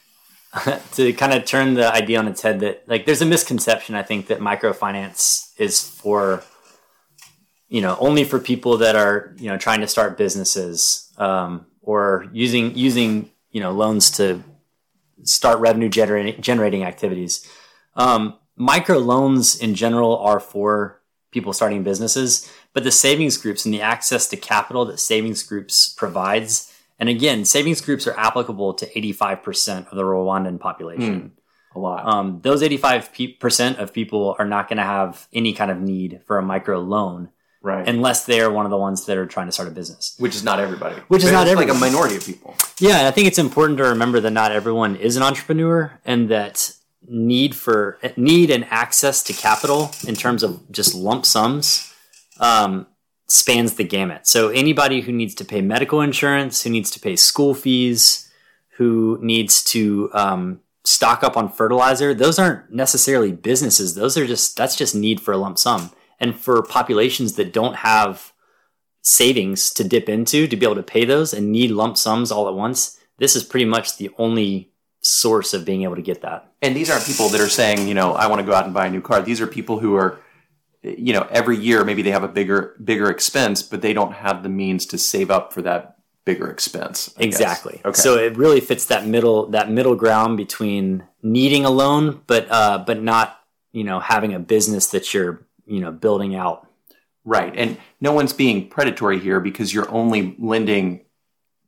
to 0.92 1.12
kind 1.14 1.32
of 1.32 1.44
turn 1.44 1.74
the 1.74 1.92
idea 1.92 2.18
on 2.18 2.28
its 2.28 2.42
head 2.42 2.60
that 2.60 2.84
like 2.86 3.06
there's 3.06 3.22
a 3.22 3.26
misconception 3.26 3.94
I 3.94 4.02
think 4.02 4.26
that 4.28 4.38
microfinance 4.38 5.52
is 5.58 5.80
for 5.80 6.44
you 7.72 7.80
know 7.80 7.96
only 7.98 8.24
for 8.24 8.38
people 8.38 8.76
that 8.78 8.94
are 8.94 9.34
you 9.38 9.48
know 9.48 9.56
trying 9.56 9.80
to 9.80 9.88
start 9.88 10.18
businesses 10.18 11.10
um, 11.16 11.66
or 11.80 12.28
using 12.30 12.76
using 12.76 13.30
you 13.50 13.60
know 13.60 13.72
loans 13.72 14.10
to 14.10 14.42
start 15.22 15.58
revenue 15.58 15.88
generating 15.88 16.40
generating 16.42 16.84
activities. 16.84 17.48
Um, 17.94 18.38
micro 18.56 18.98
loans 18.98 19.58
in 19.58 19.74
general 19.74 20.18
are 20.18 20.38
for 20.38 21.00
people 21.30 21.54
starting 21.54 21.82
businesses, 21.82 22.52
but 22.74 22.84
the 22.84 22.90
savings 22.90 23.38
groups 23.38 23.64
and 23.64 23.72
the 23.72 23.80
access 23.80 24.28
to 24.28 24.36
capital 24.36 24.84
that 24.84 25.00
savings 25.00 25.42
groups 25.42 25.94
provides 25.94 26.68
and 26.98 27.08
again, 27.08 27.44
savings 27.44 27.80
groups 27.80 28.06
are 28.06 28.16
applicable 28.16 28.74
to 28.74 28.86
85% 28.86 29.90
of 29.90 29.96
the 29.96 30.04
Rwandan 30.04 30.60
population. 30.60 31.20
Mm, 31.20 31.30
a 31.74 31.78
lot. 31.80 32.06
Um, 32.06 32.40
those 32.42 32.62
85% 32.62 33.78
of 33.78 33.92
people 33.92 34.36
are 34.38 34.44
not 34.44 34.68
going 34.68 34.76
to 34.76 34.84
have 34.84 35.26
any 35.32 35.52
kind 35.52 35.72
of 35.72 35.80
need 35.80 36.20
for 36.26 36.38
a 36.38 36.42
micro 36.42 36.78
loan. 36.78 37.30
Right. 37.62 37.88
Unless 37.88 38.24
they 38.24 38.40
are 38.40 38.50
one 38.50 38.66
of 38.66 38.70
the 38.70 38.76
ones 38.76 39.06
that 39.06 39.16
are 39.16 39.26
trying 39.26 39.46
to 39.46 39.52
start 39.52 39.68
a 39.68 39.70
business. 39.72 40.16
Which 40.18 40.34
is 40.34 40.42
not 40.42 40.58
everybody. 40.58 40.96
Which 41.06 41.22
is 41.22 41.30
not 41.30 41.46
everybody. 41.46 41.70
like 41.70 41.76
a 41.76 41.80
minority 41.80 42.16
of 42.16 42.26
people. 42.26 42.56
Yeah, 42.80 43.06
I 43.06 43.12
think 43.12 43.28
it's 43.28 43.38
important 43.38 43.78
to 43.78 43.84
remember 43.84 44.18
that 44.20 44.32
not 44.32 44.50
everyone 44.50 44.96
is 44.96 45.16
an 45.16 45.22
entrepreneur 45.22 45.98
and 46.04 46.28
that 46.28 46.72
need 47.08 47.54
for 47.54 47.98
need 48.16 48.50
and 48.50 48.64
access 48.70 49.22
to 49.24 49.32
capital 49.32 49.92
in 50.06 50.14
terms 50.14 50.42
of 50.42 50.70
just 50.72 50.94
lump 50.94 51.24
sums 51.24 51.92
um, 52.40 52.86
spans 53.28 53.74
the 53.74 53.84
gamut. 53.84 54.26
So 54.26 54.48
anybody 54.48 55.00
who 55.00 55.12
needs 55.12 55.34
to 55.36 55.44
pay 55.44 55.60
medical 55.60 56.00
insurance, 56.00 56.62
who 56.62 56.70
needs 56.70 56.90
to 56.90 57.00
pay 57.00 57.16
school 57.16 57.54
fees, 57.54 58.30
who 58.76 59.18
needs 59.22 59.62
to 59.64 60.10
um, 60.12 60.60
stock 60.84 61.22
up 61.22 61.36
on 61.36 61.48
fertilizer, 61.48 62.12
those 62.12 62.38
aren't 62.38 62.72
necessarily 62.72 63.32
businesses. 63.32 63.94
Those 63.94 64.16
are 64.16 64.26
just 64.26 64.56
that's 64.56 64.76
just 64.76 64.94
need 64.94 65.20
for 65.20 65.32
a 65.32 65.36
lump 65.36 65.58
sum. 65.58 65.90
And 66.22 66.38
for 66.38 66.62
populations 66.62 67.34
that 67.34 67.52
don't 67.52 67.76
have 67.76 68.32
savings 69.02 69.72
to 69.72 69.82
dip 69.82 70.08
into 70.08 70.46
to 70.46 70.56
be 70.56 70.64
able 70.64 70.76
to 70.76 70.82
pay 70.82 71.04
those 71.04 71.34
and 71.34 71.50
need 71.50 71.72
lump 71.72 71.98
sums 71.98 72.30
all 72.30 72.48
at 72.48 72.54
once, 72.54 72.98
this 73.18 73.34
is 73.34 73.42
pretty 73.42 73.66
much 73.66 73.96
the 73.96 74.08
only 74.16 74.70
source 75.00 75.52
of 75.52 75.64
being 75.64 75.82
able 75.82 75.96
to 75.96 76.02
get 76.02 76.22
that. 76.22 76.52
And 76.62 76.76
these 76.76 76.88
aren't 76.88 77.04
people 77.04 77.28
that 77.30 77.40
are 77.40 77.48
saying, 77.48 77.88
you 77.88 77.94
know, 77.94 78.12
I 78.14 78.28
want 78.28 78.38
to 78.38 78.46
go 78.46 78.54
out 78.54 78.64
and 78.64 78.72
buy 78.72 78.86
a 78.86 78.90
new 78.90 79.00
car. 79.00 79.20
These 79.20 79.40
are 79.40 79.48
people 79.48 79.80
who 79.80 79.96
are 79.96 80.20
you 80.82 81.12
know 81.12 81.26
every 81.30 81.56
year 81.56 81.84
maybe 81.84 82.02
they 82.02 82.10
have 82.10 82.24
a 82.24 82.28
bigger 82.28 82.74
bigger 82.82 83.08
expense 83.08 83.62
but 83.62 83.82
they 83.82 83.92
don't 83.92 84.12
have 84.12 84.42
the 84.42 84.48
means 84.48 84.84
to 84.86 84.98
save 84.98 85.30
up 85.30 85.52
for 85.52 85.62
that 85.62 85.96
bigger 86.24 86.50
expense 86.50 87.14
I 87.18 87.22
exactly 87.22 87.74
guess. 87.74 87.84
okay 87.84 88.00
so 88.00 88.18
it 88.18 88.36
really 88.36 88.60
fits 88.60 88.86
that 88.86 89.06
middle 89.06 89.46
that 89.50 89.70
middle 89.70 89.94
ground 89.94 90.36
between 90.36 91.04
needing 91.22 91.64
a 91.64 91.70
loan 91.70 92.22
but 92.26 92.50
uh 92.50 92.82
but 92.84 93.00
not 93.00 93.40
you 93.70 93.84
know 93.84 94.00
having 94.00 94.34
a 94.34 94.40
business 94.40 94.88
that 94.88 95.14
you're 95.14 95.46
you 95.66 95.80
know 95.80 95.92
building 95.92 96.34
out 96.34 96.68
right 97.24 97.54
and 97.56 97.78
no 98.00 98.12
one's 98.12 98.32
being 98.32 98.68
predatory 98.68 99.18
here 99.18 99.40
because 99.40 99.72
you're 99.72 99.90
only 99.90 100.36
lending 100.38 101.04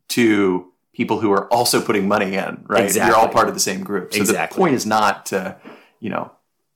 to 0.09 0.71
people 0.93 1.21
who 1.21 1.33
are 1.33 1.53
also 1.53 1.81
putting 1.81 2.07
money 2.09 2.35
in 2.35 2.65
right 2.67 2.85
exactly. 2.85 3.11
you're 3.11 3.17
all 3.17 3.29
part 3.29 3.49
of 3.49 3.55
the 3.55 3.61
same 3.61 3.83
group 3.83 4.13
so 4.13 4.21
exactly. 4.21 4.57
the 4.57 4.61
point 4.61 4.75
is 4.75 4.85
not 4.85 5.27
to 5.27 5.57
you 6.01 6.11
know 6.11 6.31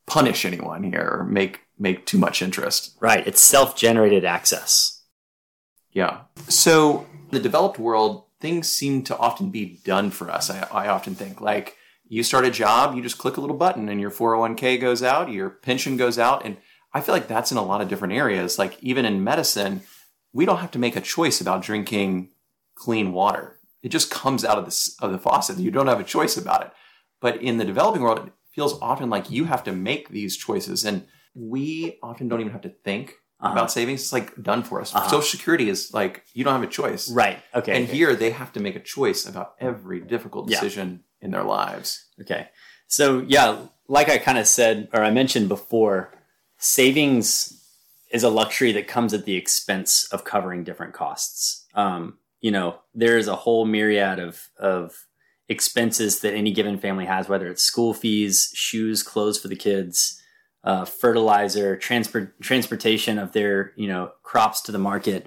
punish 0.06 0.44
anyone 0.44 0.82
here 0.82 1.18
or 1.20 1.24
make 1.24 1.60
make 1.78 2.06
too 2.06 2.18
much 2.18 2.42
interest. 2.42 2.96
Right. 3.00 3.26
It's 3.26 3.40
self 3.40 3.76
generated 3.76 4.24
access. 4.24 5.02
Yeah. 5.92 6.22
So, 6.48 7.06
the 7.30 7.40
developed 7.40 7.78
world, 7.78 8.24
things 8.40 8.68
seem 8.68 9.02
to 9.04 9.16
often 9.16 9.50
be 9.50 9.80
done 9.84 10.10
for 10.10 10.30
us. 10.30 10.50
I, 10.50 10.66
I 10.72 10.88
often 10.88 11.14
think 11.14 11.40
like 11.40 11.76
you 12.08 12.22
start 12.22 12.46
a 12.46 12.50
job, 12.50 12.94
you 12.94 13.02
just 13.02 13.18
click 13.18 13.36
a 13.36 13.40
little 13.40 13.56
button 13.56 13.88
and 13.88 14.00
your 14.00 14.10
401k 14.10 14.80
goes 14.80 15.02
out, 15.02 15.30
your 15.30 15.50
pension 15.50 15.96
goes 15.96 16.18
out. 16.18 16.44
And 16.44 16.56
I 16.92 17.00
feel 17.00 17.14
like 17.14 17.28
that's 17.28 17.52
in 17.52 17.58
a 17.58 17.62
lot 17.62 17.80
of 17.80 17.88
different 17.88 18.14
areas. 18.14 18.58
Like, 18.58 18.82
even 18.82 19.04
in 19.04 19.22
medicine, 19.22 19.82
we 20.32 20.46
don't 20.46 20.58
have 20.58 20.70
to 20.72 20.78
make 20.78 20.96
a 20.96 21.00
choice 21.00 21.40
about 21.40 21.62
drinking 21.62 22.30
clean 22.74 23.12
water. 23.12 23.58
It 23.82 23.90
just 23.90 24.10
comes 24.10 24.44
out 24.44 24.58
of 24.58 24.64
the, 24.64 24.90
of 25.00 25.12
the 25.12 25.18
faucet. 25.18 25.58
You 25.58 25.70
don't 25.70 25.86
have 25.86 26.00
a 26.00 26.04
choice 26.04 26.36
about 26.36 26.62
it. 26.62 26.72
But 27.20 27.42
in 27.42 27.58
the 27.58 27.64
developing 27.64 28.02
world, 28.02 28.26
it 28.26 28.32
feels 28.52 28.80
often 28.80 29.10
like 29.10 29.30
you 29.30 29.44
have 29.44 29.64
to 29.64 29.72
make 29.72 30.08
these 30.08 30.36
choices. 30.36 30.84
And 30.84 31.06
we 31.34 31.98
often 32.02 32.28
don't 32.28 32.40
even 32.40 32.52
have 32.52 32.62
to 32.62 32.74
think 32.84 33.14
uh-huh. 33.40 33.52
about 33.52 33.70
savings. 33.70 34.02
It's 34.02 34.12
like 34.12 34.40
done 34.42 34.62
for 34.62 34.80
us. 34.80 34.94
Uh-huh. 34.94 35.08
Social 35.08 35.22
Security 35.22 35.68
is 35.68 35.92
like 35.92 36.24
you 36.34 36.44
don't 36.44 36.54
have 36.54 36.62
a 36.62 36.72
choice. 36.72 37.10
Right. 37.10 37.38
Okay. 37.54 37.76
And 37.76 37.84
okay. 37.84 37.96
here 37.96 38.14
they 38.14 38.30
have 38.30 38.52
to 38.54 38.60
make 38.60 38.76
a 38.76 38.80
choice 38.80 39.26
about 39.26 39.54
every 39.60 40.00
difficult 40.00 40.48
decision 40.48 41.04
yeah. 41.20 41.26
in 41.26 41.30
their 41.30 41.44
lives. 41.44 42.06
Okay. 42.20 42.48
So 42.86 43.24
yeah, 43.26 43.58
like 43.86 44.08
I 44.08 44.18
kind 44.18 44.38
of 44.38 44.46
said 44.46 44.88
or 44.92 45.02
I 45.02 45.10
mentioned 45.10 45.48
before, 45.48 46.12
savings 46.58 47.54
is 48.10 48.22
a 48.22 48.30
luxury 48.30 48.72
that 48.72 48.88
comes 48.88 49.12
at 49.12 49.24
the 49.24 49.36
expense 49.36 50.08
of 50.12 50.24
covering 50.24 50.64
different 50.64 50.94
costs. 50.94 51.66
Um, 51.74 52.18
you 52.40 52.50
know, 52.50 52.78
there's 52.94 53.28
a 53.28 53.36
whole 53.36 53.64
myriad 53.64 54.18
of 54.18 54.48
of 54.58 55.06
expenses 55.48 56.20
that 56.20 56.34
any 56.34 56.52
given 56.52 56.78
family 56.78 57.06
has, 57.06 57.28
whether 57.28 57.48
it's 57.48 57.62
school 57.62 57.94
fees, 57.94 58.50
shoes, 58.54 59.02
clothes 59.02 59.40
for 59.40 59.48
the 59.48 59.56
kids, 59.56 60.22
uh, 60.64 60.84
fertilizer, 60.84 61.76
transport 61.76 62.40
transportation 62.40 63.18
of 63.18 63.32
their 63.32 63.72
you 63.76 63.88
know 63.88 64.12
crops 64.22 64.60
to 64.62 64.72
the 64.72 64.78
market, 64.78 65.26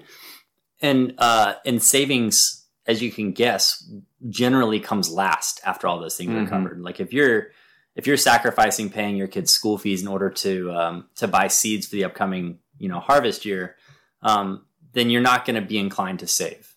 and 0.80 1.14
uh, 1.18 1.54
and 1.66 1.82
savings, 1.82 2.66
as 2.86 3.02
you 3.02 3.12
can 3.12 3.32
guess, 3.32 3.90
generally 4.28 4.80
comes 4.80 5.10
last 5.10 5.60
after 5.64 5.86
all 5.86 6.00
those 6.00 6.16
things 6.16 6.30
mm-hmm. 6.30 6.46
are 6.46 6.48
covered. 6.48 6.80
Like 6.80 7.00
if 7.00 7.12
you're 7.12 7.48
if 7.94 8.06
you're 8.06 8.16
sacrificing 8.16 8.90
paying 8.90 9.16
your 9.16 9.28
kids 9.28 9.52
school 9.52 9.78
fees 9.78 10.02
in 10.02 10.08
order 10.08 10.30
to 10.30 10.72
um, 10.72 11.08
to 11.16 11.28
buy 11.28 11.48
seeds 11.48 11.86
for 11.86 11.96
the 11.96 12.04
upcoming 12.04 12.58
you 12.78 12.88
know 12.88 13.00
harvest 13.00 13.44
year, 13.44 13.76
um, 14.22 14.64
then 14.92 15.10
you're 15.10 15.20
not 15.20 15.44
going 15.44 15.60
to 15.60 15.66
be 15.66 15.78
inclined 15.78 16.20
to 16.20 16.26
save. 16.26 16.74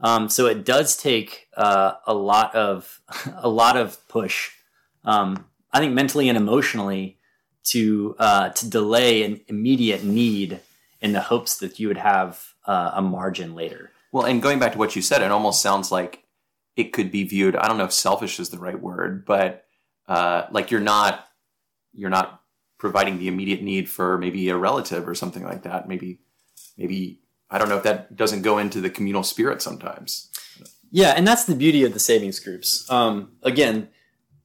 Um, 0.00 0.28
so 0.28 0.46
it 0.46 0.64
does 0.64 0.96
take 0.96 1.46
uh, 1.56 1.94
a 2.06 2.14
lot 2.14 2.54
of 2.54 3.00
a 3.36 3.48
lot 3.48 3.76
of 3.76 4.06
push. 4.08 4.50
Um, 5.04 5.46
I 5.72 5.80
think 5.80 5.94
mentally 5.94 6.28
and 6.28 6.36
emotionally 6.36 7.18
to 7.64 8.16
uh, 8.18 8.48
to 8.50 8.68
delay 8.68 9.22
an 9.22 9.40
immediate 9.48 10.04
need 10.04 10.60
in 11.00 11.12
the 11.12 11.20
hopes 11.20 11.58
that 11.58 11.80
you 11.80 11.88
would 11.88 11.98
have 11.98 12.54
uh, 12.66 12.92
a 12.94 13.02
margin 13.02 13.54
later. 13.54 13.90
Well, 14.12 14.24
and 14.24 14.42
going 14.42 14.58
back 14.58 14.72
to 14.72 14.78
what 14.78 14.94
you 14.94 15.02
said, 15.02 15.22
it 15.22 15.32
almost 15.32 15.62
sounds 15.62 15.90
like 15.90 16.24
it 16.76 16.92
could 16.92 17.10
be 17.10 17.24
viewed. 17.24 17.56
I 17.56 17.66
don't 17.66 17.78
know 17.78 17.84
if 17.84 17.92
selfish 17.92 18.38
is 18.38 18.50
the 18.50 18.58
right 18.58 18.80
word, 18.80 19.24
but 19.24 19.64
uh, 20.08 20.46
like 20.50 20.70
you're 20.70 20.80
not 20.80 21.26
you're 21.92 22.10
not 22.10 22.40
providing 22.78 23.18
the 23.18 23.28
immediate 23.28 23.62
need 23.62 23.88
for 23.88 24.18
maybe 24.18 24.48
a 24.48 24.56
relative 24.56 25.08
or 25.08 25.14
something 25.14 25.44
like 25.44 25.62
that. 25.62 25.88
Maybe 25.88 26.20
maybe 26.76 27.20
I 27.50 27.58
don't 27.58 27.68
know 27.68 27.76
if 27.76 27.84
that 27.84 28.16
doesn't 28.16 28.42
go 28.42 28.58
into 28.58 28.80
the 28.80 28.90
communal 28.90 29.22
spirit 29.22 29.62
sometimes. 29.62 30.30
Yeah, 30.90 31.14
and 31.16 31.26
that's 31.26 31.44
the 31.44 31.54
beauty 31.54 31.84
of 31.84 31.94
the 31.94 31.98
savings 31.98 32.38
groups. 32.38 32.90
Um, 32.90 33.32
again, 33.42 33.88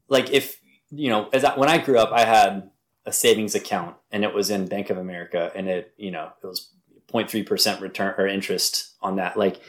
like 0.08 0.32
if 0.32 0.60
you 0.90 1.10
know, 1.10 1.30
as 1.34 1.44
I, 1.44 1.58
when 1.58 1.70
I 1.70 1.78
grew 1.78 1.98
up, 1.98 2.12
I 2.12 2.26
had 2.26 2.70
a 3.06 3.14
savings 3.14 3.56
account 3.56 3.96
and 4.12 4.24
it 4.24 4.34
was 4.34 4.50
in 4.50 4.68
Bank 4.68 4.90
of 4.90 4.98
America 4.98 5.52
and 5.56 5.70
it, 5.70 5.94
you 5.98 6.12
know, 6.12 6.30
it 6.44 6.46
was 6.46 6.72
0.3% 7.12 7.82
return 7.82 8.14
or 8.18 8.28
interest 8.28 8.96
on 9.02 9.16
that. 9.16 9.38
Like 9.38 9.62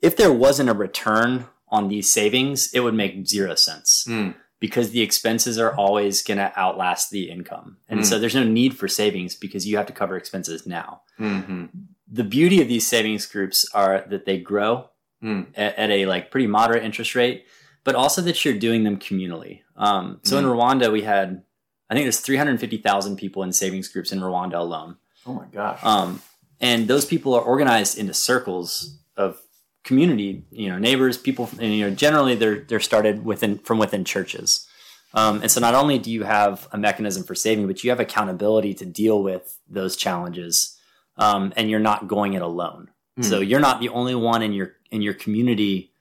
if 0.00 0.16
there 0.16 0.32
wasn't 0.32 0.70
a 0.70 0.74
return 0.74 1.46
on 1.68 1.88
these 1.88 2.10
savings, 2.10 2.72
it 2.72 2.80
would 2.80 2.94
make 2.94 3.26
zero 3.26 3.54
sense 3.56 4.04
mm. 4.08 4.34
Because 4.60 4.90
the 4.90 5.00
expenses 5.00 5.58
are 5.58 5.74
always 5.74 6.22
going 6.22 6.38
to 6.38 6.52
outlast 6.56 7.10
the 7.10 7.30
income. 7.30 7.78
And 7.88 8.00
mm. 8.00 8.04
so 8.04 8.18
there's 8.18 8.34
no 8.34 8.44
need 8.44 8.76
for 8.76 8.88
savings 8.88 9.34
because 9.34 9.66
you 9.66 9.76
have 9.78 9.86
to 9.86 9.92
cover 9.92 10.16
expenses 10.16 10.66
now. 10.66 11.02
Mm-hmm. 11.18 11.66
The 12.12 12.24
beauty 12.24 12.60
of 12.60 12.68
these 12.68 12.86
savings 12.86 13.26
groups 13.26 13.68
are 13.72 14.04
that 14.08 14.26
they 14.26 14.38
grow 14.38 14.90
mm. 15.22 15.46
at, 15.56 15.76
at, 15.76 15.90
a 15.90 16.06
like 16.06 16.30
pretty 16.30 16.46
moderate 16.46 16.84
interest 16.84 17.14
rate, 17.14 17.46
but 17.84 17.94
also 17.94 18.20
that 18.22 18.44
you're 18.44 18.54
doing 18.54 18.84
them 18.84 18.98
communally. 18.98 19.62
Um, 19.76 20.20
so 20.24 20.36
in 20.36 20.44
hmm. 20.44 20.50
Rwanda, 20.50 20.92
we 20.92 21.02
had 21.02 21.42
I 21.88 21.94
think 21.94 22.04
there's 22.04 22.20
350,000 22.20 23.16
people 23.16 23.42
in 23.42 23.52
savings 23.52 23.88
groups 23.88 24.12
in 24.12 24.20
Rwanda 24.20 24.54
alone. 24.54 24.96
Oh 25.26 25.34
my 25.34 25.46
gosh. 25.46 25.80
Um, 25.82 26.22
and 26.60 26.86
those 26.86 27.04
people 27.04 27.34
are 27.34 27.42
organized 27.42 27.98
into 27.98 28.14
circles 28.14 28.98
of 29.16 29.40
community, 29.84 30.44
you 30.50 30.68
know, 30.68 30.78
neighbors, 30.78 31.16
people, 31.16 31.48
and, 31.58 31.74
you 31.74 31.88
know, 31.88 31.94
generally 31.94 32.34
they're, 32.34 32.60
they're 32.60 32.80
started 32.80 33.24
within, 33.24 33.58
from 33.58 33.78
within 33.78 34.04
churches. 34.04 34.66
Um, 35.14 35.42
and 35.42 35.50
so 35.50 35.60
not 35.60 35.74
only 35.74 35.98
do 35.98 36.10
you 36.10 36.22
have 36.22 36.68
a 36.72 36.78
mechanism 36.78 37.24
for 37.24 37.34
saving, 37.34 37.66
but 37.66 37.82
you 37.82 37.90
have 37.90 38.00
accountability 38.00 38.74
to 38.74 38.84
deal 38.84 39.22
with 39.22 39.58
those 39.68 39.96
challenges. 39.96 40.76
Um, 41.16 41.52
and 41.56 41.68
you're 41.68 41.80
not 41.80 42.08
going 42.08 42.34
it 42.34 42.42
alone. 42.42 42.90
Mm. 43.18 43.24
So 43.24 43.40
you're 43.40 43.60
not 43.60 43.80
the 43.80 43.88
only 43.88 44.14
one 44.14 44.42
in 44.42 44.52
your, 44.52 44.76
in 44.90 45.02
your 45.02 45.14
community 45.14 45.92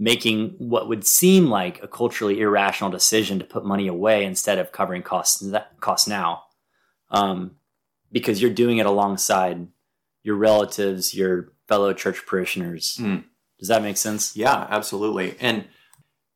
making 0.00 0.54
what 0.58 0.88
would 0.88 1.04
seem 1.04 1.48
like 1.48 1.82
a 1.82 1.88
culturally 1.88 2.40
irrational 2.40 2.88
decision 2.90 3.40
to 3.40 3.44
put 3.44 3.64
money 3.64 3.88
away 3.88 4.24
instead 4.24 4.58
of 4.58 4.70
covering 4.70 5.02
costs 5.02 5.44
costs 5.80 6.06
now, 6.06 6.44
um, 7.10 7.56
because 8.12 8.40
you're 8.40 8.50
doing 8.52 8.78
it 8.78 8.86
alongside 8.86 9.66
your 10.22 10.36
relatives, 10.36 11.14
your 11.14 11.52
fellow 11.66 11.92
church 11.92 12.26
parishioners. 12.26 12.98
Mm. 13.00 13.24
Does 13.58 13.68
that 13.68 13.82
make 13.82 13.96
sense? 13.96 14.36
Yeah, 14.36 14.66
absolutely. 14.70 15.36
And 15.40 15.66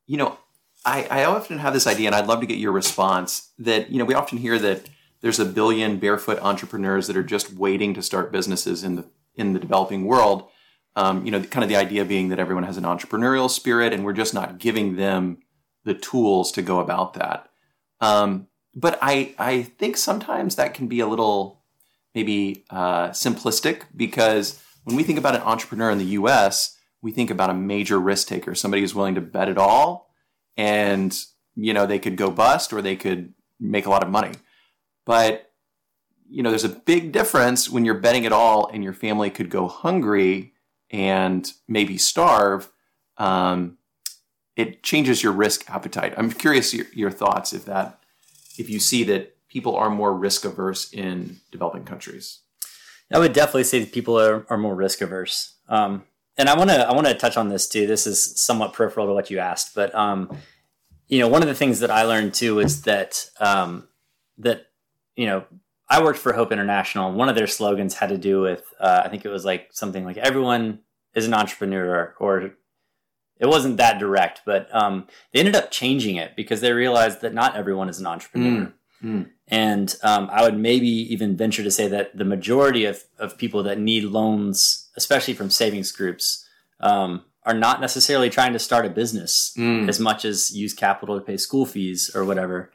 you 0.07 0.17
know, 0.17 0.39
I, 0.85 1.07
I 1.11 1.25
often 1.25 1.59
have 1.59 1.73
this 1.73 1.87
idea, 1.87 2.09
and 2.09 2.15
I'd 2.15 2.27
love 2.27 2.41
to 2.41 2.47
get 2.47 2.59
your 2.59 2.73
response. 2.73 3.53
That 3.59 3.91
you 3.91 3.99
know, 3.99 4.05
we 4.05 4.15
often 4.15 4.39
hear 4.39 4.59
that 4.59 4.89
there's 5.21 5.39
a 5.39 5.45
billion 5.45 5.99
barefoot 5.99 6.41
entrepreneurs 6.41 7.07
that 7.07 7.17
are 7.17 7.23
just 7.23 7.53
waiting 7.55 7.95
to 7.95 8.03
start 8.03 8.33
businesses 8.33 8.83
in 8.83 8.97
the 8.97 9.07
in 9.35 9.53
the 9.53 9.61
developing 9.61 10.05
world. 10.05 10.49
Um, 10.95 11.25
you 11.25 11.31
know, 11.31 11.43
kind 11.43 11.65
of 11.65 11.71
the 11.71 11.77
idea 11.77 12.05
being 12.05 12.29
that 12.29 12.39
everyone 12.39 12.65
has 12.65 12.77
an 12.77 12.85
entrepreneurial 12.85 13.49
spirit, 13.49 13.93
and 13.93 14.05
we're 14.05 14.13
just 14.13 14.35
not 14.35 14.59
giving 14.59 14.97
them 14.97 15.39
the 15.85 15.95
tools 15.95 16.53
to 16.53 16.63
go 16.63 16.81
about 16.81 17.15
that. 17.15 17.49
Um, 18.01 18.49
but 18.75 18.99
I 19.01 19.35
I 19.39 19.63
think 19.63 19.97
sometimes 19.97 20.57
that 20.57 20.75
can 20.75 20.89
be 20.89 21.01
a 21.01 21.07
little 21.07 21.62
maybe 22.15 22.65
uh, 22.71 23.09
simplistic 23.11 23.83
because 23.97 24.63
when 24.85 24.97
we 24.97 25.03
think 25.03 25.19
about 25.19 25.35
an 25.35 25.43
entrepreneur 25.43 25.91
in 25.91 25.99
the 25.99 26.05
U.S., 26.05 26.77
we 27.01 27.13
think 27.13 27.31
about 27.31 27.51
a 27.51 27.55
major 27.55 27.99
risk 27.99 28.29
taker, 28.29 28.55
somebody 28.55 28.81
who's 28.81 28.95
willing 28.95 29.15
to 29.15 29.21
bet 29.21 29.49
it 29.49 29.59
all, 29.59 30.11
and 30.57 31.17
you 31.55 31.75
know 31.75 31.87
they 31.87 31.99
could 31.99 32.17
go 32.17 32.31
bust 32.31 32.73
or 32.73 32.81
they 32.81 32.97
could 32.97 33.35
make 33.59 33.87
a 33.87 33.91
lot 33.91 34.03
of 34.03 34.11
money. 34.11 34.33
But 35.05 35.53
you 36.33 36.43
know, 36.43 36.49
there's 36.49 36.65
a 36.65 36.69
big 36.71 37.13
difference 37.13 37.69
when 37.69 37.85
you're 37.85 37.95
betting 37.95 38.25
it 38.25 38.33
all 38.33 38.67
and 38.73 38.83
your 38.83 38.95
family 38.95 39.29
could 39.29 39.51
go 39.51 39.69
hungry 39.69 40.55
and 40.91 41.53
maybe 41.69 41.99
starve. 41.99 42.71
Um, 43.19 43.77
it 44.57 44.83
changes 44.83 45.23
your 45.23 45.33
risk 45.33 45.69
appetite. 45.69 46.15
I'm 46.17 46.31
curious 46.33 46.73
your, 46.73 46.87
your 46.95 47.11
thoughts 47.11 47.53
if 47.53 47.67
that 47.67 48.03
if 48.59 48.71
you 48.71 48.81
see 48.81 49.05
that 49.05 49.37
people 49.53 49.77
are 49.77 49.91
more 49.91 50.17
risk 50.17 50.45
averse 50.45 50.91
in 50.93 51.41
developing 51.51 51.85
countries. 51.85 52.41
I 53.13 53.19
would 53.19 53.35
definitely 53.35 53.65
say 53.65 53.81
that 53.81 53.93
people 53.93 54.19
are, 54.19 54.47
are 54.49 54.57
more 54.57 54.75
risk 54.75 55.03
averse. 55.03 55.57
Um, 55.69 56.05
and 56.39 56.49
I 56.49 56.57
want 56.57 56.71
to 56.71 56.89
I 56.89 56.95
want 56.95 57.07
to 57.07 57.15
touch 57.15 57.37
on 57.37 57.51
this 57.51 57.69
too. 57.69 57.87
This 57.87 58.07
is 58.07 58.41
somewhat 58.41 58.73
peripheral 58.73 59.07
to 59.07 59.13
what 59.13 59.31
you 59.31 59.39
asked, 59.39 59.75
but 59.75 59.95
um, 59.95 60.35
you 61.09 61.19
know, 61.19 61.29
one 61.29 61.43
of 61.43 61.49
the 61.49 61.55
things 61.55 61.81
that 61.81 61.91
I 61.91 62.05
learned 62.05 62.33
too 62.33 62.59
is 62.59 62.83
that 62.83 63.29
um, 63.39 63.87
that 64.39 64.69
you 65.15 65.27
know 65.27 65.45
I 65.91 66.03
worked 66.03 66.19
for 66.19 66.33
Hope 66.33 66.51
International. 66.51 67.13
One 67.13 67.29
of 67.29 67.35
their 67.35 67.47
slogans 67.47 67.93
had 67.93 68.09
to 68.09 68.17
do 68.17 68.41
with 68.41 68.65
uh, 68.81 69.03
I 69.05 69.11
think 69.11 69.27
it 69.27 69.29
was 69.29 69.45
like 69.45 69.69
something 69.73 70.07
like 70.07 70.17
everyone 70.17 70.79
is 71.15 71.27
an 71.27 71.35
entrepreneur, 71.35 72.15
or 72.19 72.53
it 73.39 73.47
wasn't 73.47 73.77
that 73.77 73.99
direct, 73.99 74.41
but 74.47 74.75
um, 74.75 75.07
they 75.33 75.41
ended 75.41 75.55
up 75.55 75.71
changing 75.71 76.17
it 76.17 76.35
because 76.35 76.63
they 76.63 76.73
realized 76.73 77.21
that 77.21 77.35
not 77.35 77.57
everyone 77.57 77.91
is 77.91 78.01
an 78.01 78.07
entrepreneur. 78.07 78.67
Mm. 78.67 78.73
Mm. 79.03 79.31
And 79.49 79.95
um, 80.03 80.29
I 80.33 80.43
would 80.43 80.57
maybe 80.57 80.89
even 81.13 81.37
venture 81.37 81.63
to 81.63 81.71
say 81.71 81.89
that 81.89 82.17
the 82.17 82.25
majority 82.25 82.85
of, 82.85 83.05
of 83.19 83.37
people 83.37 83.63
that 83.65 83.79
need 83.79 84.05
loans, 84.05 84.89
especially 84.97 85.35
from 85.35 85.51
savings 85.51 85.93
groups, 85.93 86.47
um, 86.81 87.25
are 87.45 87.55
not 87.55 87.81
necessarily 87.81 88.31
trying 88.31 88.53
to 88.53 88.59
start 88.59 88.87
a 88.87 88.91
business 88.91 89.53
Mm. 89.59 89.89
as 89.89 89.99
much 89.99 90.25
as 90.25 90.55
use 90.55 90.73
capital 90.75 91.19
to 91.19 91.25
pay 91.25 91.37
school 91.37 91.67
fees 91.67 92.11
or 92.15 92.25
whatever. 92.25 92.71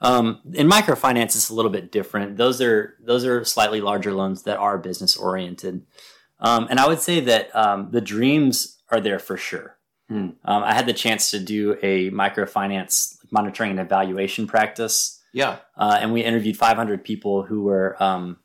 Um, 0.00 0.40
in 0.52 0.68
microfinance, 0.68 1.36
it's 1.36 1.50
a 1.50 1.54
little 1.54 1.70
bit 1.70 1.90
different. 1.90 2.36
Those 2.36 2.60
are 2.60 2.94
those 3.04 3.24
are 3.24 3.44
slightly 3.44 3.80
larger 3.80 4.12
loans 4.12 4.42
that 4.44 4.56
are 4.58 4.78
business 4.78 5.16
oriented, 5.16 5.82
um, 6.38 6.68
and 6.70 6.78
I 6.78 6.86
would 6.86 7.00
say 7.00 7.18
that 7.20 7.54
um, 7.54 7.88
the 7.90 8.00
dreams 8.00 8.78
are 8.90 9.00
there 9.00 9.18
for 9.18 9.36
sure. 9.36 9.76
Hmm. 10.08 10.30
Um, 10.44 10.62
I 10.62 10.72
had 10.72 10.86
the 10.86 10.92
chance 10.92 11.32
to 11.32 11.40
do 11.40 11.76
a 11.82 12.10
microfinance 12.10 13.16
monitoring 13.30 13.72
and 13.72 13.80
evaluation 13.80 14.46
practice 14.46 15.17
Yeah. 15.38 15.58
uh, 15.76 15.98
and 16.00 16.12
we 16.12 16.22
interviewed 16.24 16.56
500 16.56 17.04
people 17.04 17.42
who 17.44 17.62
were 17.62 17.96
um, 18.02 18.38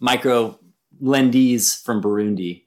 micro 0.00 0.58
lendees 1.02 1.82
from 1.82 2.02
Burundi. 2.02 2.64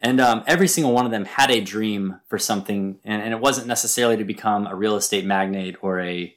And 0.00 0.20
um, 0.20 0.44
every 0.46 0.68
single 0.68 0.92
one 0.92 1.06
of 1.06 1.10
them 1.10 1.24
had 1.24 1.50
a 1.50 1.60
dream 1.60 2.20
for 2.28 2.38
something, 2.38 2.98
and, 3.04 3.22
and 3.22 3.32
it 3.32 3.40
wasn't 3.40 3.66
necessarily 3.66 4.16
to 4.18 4.24
become 4.24 4.66
a 4.66 4.74
real 4.74 4.96
estate 4.96 5.24
magnate 5.24 5.76
or 5.80 6.00
a, 6.00 6.34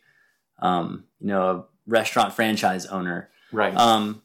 um, 0.61 1.03
you 1.19 1.27
know, 1.27 1.49
a 1.49 1.65
restaurant 1.85 2.33
franchise 2.33 2.85
owner. 2.85 3.29
Right. 3.51 3.75
Um, 3.75 4.21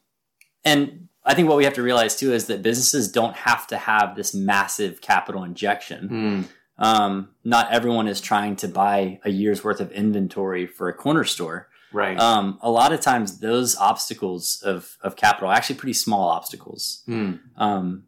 and 0.63 1.09
I 1.23 1.33
think 1.33 1.47
what 1.49 1.57
we 1.57 1.65
have 1.65 1.73
to 1.75 1.83
realize 1.83 2.15
too 2.15 2.33
is 2.33 2.45
that 2.47 2.61
businesses 2.63 3.11
don't 3.11 3.35
have 3.35 3.67
to 3.67 3.77
have 3.77 4.15
this 4.15 4.33
massive 4.33 5.01
capital 5.01 5.43
injection 5.43 6.09
Mm. 6.09 6.83
um, 6.83 7.29
not 7.43 7.71
everyone 7.71 8.07
is 8.07 8.21
trying 8.21 8.55
to 8.57 8.67
buy 8.67 9.19
a 9.23 9.29
year's 9.31 9.63
worth 9.63 9.79
of 9.81 9.91
inventory 9.91 10.65
for 10.67 10.87
a 10.89 10.93
corner 10.93 11.23
store. 11.23 11.67
Right. 11.95 12.19
Um, 12.19 12.59
a 12.61 12.69
lot 12.69 12.91
of 12.91 12.99
times, 12.99 13.39
those 13.39 13.75
obstacles 13.77 14.61
of, 14.63 14.97
of 15.01 15.15
capital 15.15 15.49
are 15.49 15.53
actually 15.55 15.77
pretty 15.77 15.93
small 15.93 16.27
obstacles. 16.29 17.03
Mm. 17.07 17.39
Um, 17.55 18.03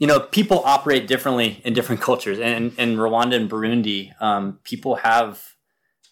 you 0.00 0.06
know, 0.06 0.18
people 0.18 0.62
operate 0.64 1.06
differently 1.06 1.60
in 1.64 1.72
different 1.72 2.00
cultures. 2.08 2.38
And 2.40 2.72
in 2.78 2.96
Rwanda 2.96 3.34
and 3.36 3.48
Burundi, 3.50 4.10
um, 4.20 4.58
people 4.64 4.96
have 4.96 5.54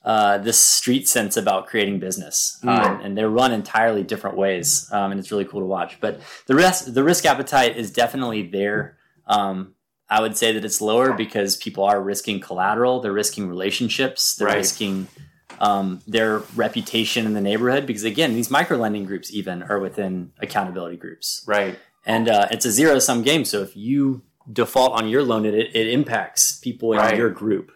uh, 0.04 0.38
this 0.38 0.58
street 0.58 1.08
sense 1.08 1.36
about 1.36 1.66
creating 1.66 1.98
business, 1.98 2.58
Mm. 2.62 2.68
um, 2.78 3.00
and 3.02 3.18
they're 3.18 3.28
run 3.28 3.52
entirely 3.52 4.04
different 4.04 4.36
ways, 4.36 4.88
um, 4.92 5.10
and 5.10 5.18
it's 5.20 5.30
really 5.32 5.44
cool 5.44 5.60
to 5.60 5.66
watch. 5.66 5.98
But 6.00 6.20
the 6.46 6.54
rest, 6.54 6.94
the 6.94 7.02
risk 7.02 7.26
appetite 7.26 7.76
is 7.76 7.90
definitely 7.90 8.42
there. 8.48 8.96
Um, 9.26 9.74
I 10.08 10.20
would 10.22 10.36
say 10.38 10.52
that 10.52 10.64
it's 10.64 10.80
lower 10.80 11.12
because 11.12 11.56
people 11.56 11.84
are 11.84 12.00
risking 12.00 12.40
collateral, 12.40 13.00
they're 13.00 13.12
risking 13.12 13.48
relationships, 13.48 14.36
they're 14.36 14.48
Right. 14.48 14.56
risking 14.58 15.08
um, 15.60 16.00
their 16.06 16.38
reputation 16.56 17.26
in 17.26 17.34
the 17.34 17.40
neighborhood. 17.40 17.86
Because 17.86 18.04
again, 18.04 18.34
these 18.34 18.50
micro 18.50 18.76
lending 18.76 19.04
groups 19.04 19.32
even 19.32 19.62
are 19.62 19.78
within 19.78 20.32
accountability 20.40 20.96
groups, 20.96 21.44
Right. 21.46 21.78
and 22.06 22.28
uh, 22.28 22.48
it's 22.50 22.64
a 22.64 22.70
zero 22.70 22.98
sum 22.98 23.22
game. 23.22 23.44
So 23.44 23.62
if 23.62 23.76
you 23.76 24.22
default 24.50 24.92
on 24.92 25.08
your 25.08 25.22
loan, 25.22 25.44
it, 25.44 25.54
it 25.54 25.88
impacts 25.88 26.58
people 26.58 26.92
in 26.92 26.98
Right. 26.98 27.16
your 27.16 27.30
group. 27.30 27.70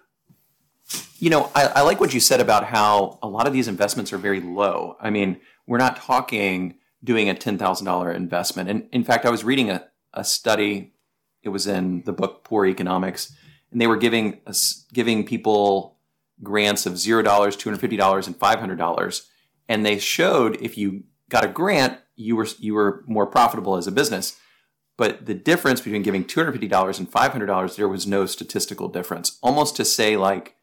You 1.18 1.30
know, 1.30 1.50
I, 1.54 1.66
I 1.66 1.80
like 1.82 2.00
what 2.00 2.12
you 2.12 2.20
said 2.20 2.40
about 2.40 2.64
how 2.64 3.18
a 3.22 3.28
lot 3.28 3.46
of 3.46 3.52
these 3.52 3.68
investments 3.68 4.12
are 4.12 4.18
very 4.18 4.40
low. 4.40 4.96
I 5.00 5.10
mean, 5.10 5.40
we're 5.66 5.78
not 5.78 5.96
talking 5.96 6.74
doing 7.04 7.28
a 7.28 7.34
$10,000 7.34 8.14
investment. 8.14 8.68
And 8.68 8.88
in 8.92 9.04
fact, 9.04 9.24
I 9.24 9.30
was 9.30 9.44
reading 9.44 9.70
a, 9.70 9.86
a 10.12 10.24
study, 10.24 10.92
it 11.42 11.48
was 11.50 11.66
in 11.66 12.02
the 12.04 12.12
book 12.12 12.42
Poor 12.44 12.66
Economics, 12.66 13.32
and 13.70 13.80
they 13.80 13.86
were 13.86 13.96
giving 13.96 14.40
us, 14.46 14.84
giving 14.92 15.24
people 15.24 15.96
grants 16.42 16.86
of 16.86 16.94
$0, 16.94 17.24
$250, 17.24 18.26
and 18.26 18.38
$500. 18.38 19.26
And 19.68 19.86
they 19.86 19.98
showed 19.98 20.60
if 20.60 20.76
you 20.78 21.04
got 21.28 21.44
a 21.44 21.48
grant, 21.48 21.98
you 22.14 22.36
were, 22.36 22.48
you 22.58 22.74
were 22.74 23.04
more 23.06 23.26
profitable 23.26 23.76
as 23.76 23.86
a 23.86 23.92
business. 23.92 24.38
But 24.98 25.26
the 25.26 25.34
difference 25.34 25.80
between 25.80 26.02
giving 26.02 26.24
$250 26.24 26.98
and 26.98 27.10
$500, 27.10 27.76
there 27.76 27.88
was 27.88 28.06
no 28.06 28.26
statistical 28.26 28.88
difference. 28.88 29.38
Almost 29.42 29.76
to 29.76 29.84
say, 29.84 30.16
like, 30.16 30.56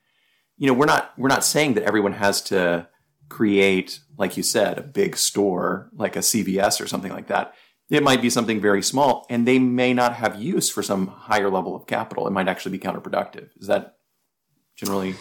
you 0.60 0.68
know 0.68 0.74
we're 0.74 0.86
not 0.86 1.14
we're 1.18 1.30
not 1.30 1.44
saying 1.44 1.74
that 1.74 1.84
everyone 1.84 2.14
has 2.14 2.42
to 2.42 2.88
create 3.30 4.02
like 4.18 4.38
you 4.38 4.44
said 4.44 4.78
a 4.78 4.84
big 4.84 5.18
store 5.18 5.90
like 5.96 6.16
a 6.16 6.20
CVS 6.20 6.80
or 6.80 6.88
something 6.88 7.12
like 7.12 7.28
that 7.28 7.54
it 7.90 8.04
might 8.04 8.22
be 8.22 8.30
something 8.30 8.62
very 8.62 8.84
small 8.84 9.26
and 9.30 9.48
they 9.48 9.58
may 9.58 9.94
not 9.94 10.14
have 10.16 10.40
use 10.40 10.70
for 10.70 10.84
some 10.84 11.08
higher 11.08 11.50
level 11.50 11.76
of 11.76 11.88
capital 11.88 12.28
it 12.28 12.32
might 12.32 12.48
actually 12.48 12.78
be 12.78 12.84
counterproductive 12.84 13.50
is 13.58 13.68
that 13.68 13.96
generally 14.80 15.16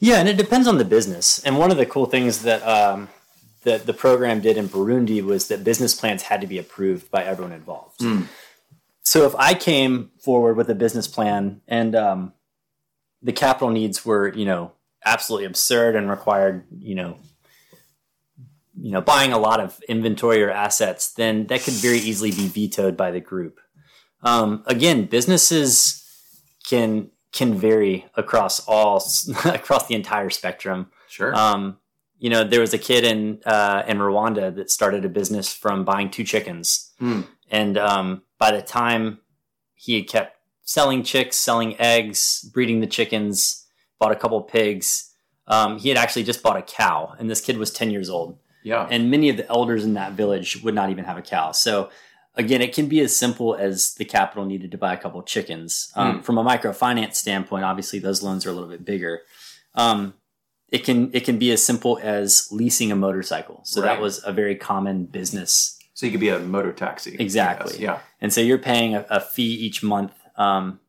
Yeah, 0.00 0.16
and 0.16 0.28
it 0.28 0.36
depends 0.36 0.68
on 0.68 0.78
the 0.78 0.84
business. 0.84 1.42
And 1.44 1.58
one 1.58 1.70
of 1.70 1.76
the 1.76 1.86
cool 1.86 2.06
things 2.06 2.42
that 2.42 2.62
um, 2.62 3.08
that 3.62 3.86
the 3.86 3.94
program 3.94 4.40
did 4.40 4.56
in 4.56 4.68
Burundi 4.68 5.22
was 5.22 5.48
that 5.48 5.64
business 5.64 5.94
plans 5.94 6.22
had 6.22 6.40
to 6.42 6.46
be 6.46 6.58
approved 6.58 7.10
by 7.10 7.24
everyone 7.24 7.52
involved. 7.52 8.00
Mm. 8.00 8.26
So 9.02 9.26
if 9.26 9.34
I 9.36 9.54
came 9.54 10.10
forward 10.18 10.56
with 10.56 10.68
a 10.68 10.74
business 10.74 11.08
plan 11.08 11.62
and 11.66 11.94
um, 11.94 12.32
the 13.22 13.32
capital 13.32 13.70
needs 13.70 14.04
were, 14.04 14.32
you 14.34 14.44
know, 14.44 14.72
absolutely 15.04 15.46
absurd 15.46 15.96
and 15.96 16.10
required, 16.10 16.64
you 16.78 16.94
know, 16.94 17.16
you 18.76 18.90
know, 18.90 19.00
buying 19.00 19.32
a 19.32 19.38
lot 19.38 19.60
of 19.60 19.80
inventory 19.88 20.42
or 20.42 20.50
assets, 20.50 21.12
then 21.14 21.46
that 21.46 21.62
could 21.62 21.74
very 21.74 21.98
easily 21.98 22.30
be 22.30 22.48
vetoed 22.48 22.96
by 22.96 23.10
the 23.10 23.20
group. 23.20 23.60
Um, 24.22 24.64
again, 24.66 25.04
businesses 25.06 26.02
can 26.66 27.10
can 27.34 27.54
vary 27.54 28.06
across 28.14 28.60
all 28.66 28.96
across 29.44 29.86
the 29.88 29.94
entire 29.94 30.30
spectrum. 30.30 30.90
sure 31.08 31.34
Um, 31.34 31.78
you 32.18 32.30
know, 32.30 32.42
there 32.44 32.60
was 32.60 32.72
a 32.72 32.78
kid 32.78 33.04
in 33.04 33.40
uh, 33.44 33.82
in 33.86 33.98
Rwanda 33.98 34.54
that 34.56 34.70
started 34.70 35.04
a 35.04 35.08
business 35.08 35.52
from 35.52 35.84
buying 35.84 36.08
two 36.10 36.24
chickens, 36.24 36.92
Hmm. 36.98 37.22
and 37.50 37.76
um, 37.76 38.22
by 38.38 38.50
the 38.52 38.62
time 38.62 39.18
he 39.74 39.96
had 39.96 40.06
kept 40.08 40.38
selling 40.62 41.02
chicks, 41.02 41.36
selling 41.36 41.78
eggs, 41.78 42.48
breeding 42.54 42.80
the 42.80 42.86
chickens, 42.86 43.66
bought 43.98 44.12
a 44.12 44.16
couple 44.16 44.40
pigs, 44.42 45.10
um, 45.48 45.78
he 45.78 45.88
had 45.90 45.98
actually 45.98 46.22
just 46.24 46.42
bought 46.42 46.56
a 46.56 46.62
cow, 46.62 47.14
and 47.18 47.28
this 47.28 47.40
kid 47.42 47.58
was 47.58 47.70
ten 47.70 47.90
years 47.90 48.08
old 48.08 48.38
yeah 48.66 48.88
and 48.90 49.10
many 49.10 49.28
of 49.28 49.36
the 49.36 49.46
elders 49.50 49.84
in 49.84 49.92
that 49.92 50.12
village 50.12 50.62
would 50.62 50.74
not 50.74 50.88
even 50.88 51.04
have 51.04 51.18
a 51.18 51.22
cow. 51.22 51.52
So 51.52 51.90
again, 52.36 52.60
it 52.62 52.74
can 52.74 52.86
be 52.88 53.00
as 53.00 53.14
simple 53.14 53.54
as 53.56 53.94
the 53.94 54.04
capital 54.04 54.44
needed 54.44 54.70
to 54.72 54.78
buy 54.78 54.92
a 54.92 54.96
couple 54.96 55.20
of 55.20 55.26
chickens. 55.26 55.92
Um, 55.94 56.20
Mm. 56.20 56.24
From 56.24 56.38
a 56.38 56.44
microfinance 56.44 57.14
standpoint, 57.14 57.64
obviously 57.64 57.98
those 57.98 58.22
loans 58.22 58.44
are 58.46 58.50
a 58.50 58.52
little 58.52 58.68
bit 58.68 58.84
bigger. 58.84 59.22
Um, 59.74 60.14
it 60.70 60.84
can 60.84 61.10
it 61.12 61.24
can 61.24 61.38
be 61.38 61.52
as 61.52 61.62
simple 61.64 61.98
as 62.02 62.48
leasing 62.50 62.90
a 62.90 62.96
motorcycle. 62.96 63.60
So 63.64 63.80
Right. 63.80 63.88
that 63.94 64.00
was 64.00 64.20
a 64.24 64.32
very 64.32 64.56
common 64.56 65.04
business, 65.06 65.78
So 65.94 66.06
you 66.06 66.10
could 66.12 66.20
be 66.20 66.28
a 66.30 66.40
motor 66.40 66.72
taxi. 66.72 67.16
Exactly. 67.18 67.80
Yeah. 67.80 68.00
and 68.20 68.32
so 68.32 68.40
you're 68.40 68.58
paying 68.58 68.96
a, 68.96 69.06
a 69.10 69.20
fee 69.20 69.54
each 69.54 69.82
month, 69.82 70.12
um, 70.36 70.80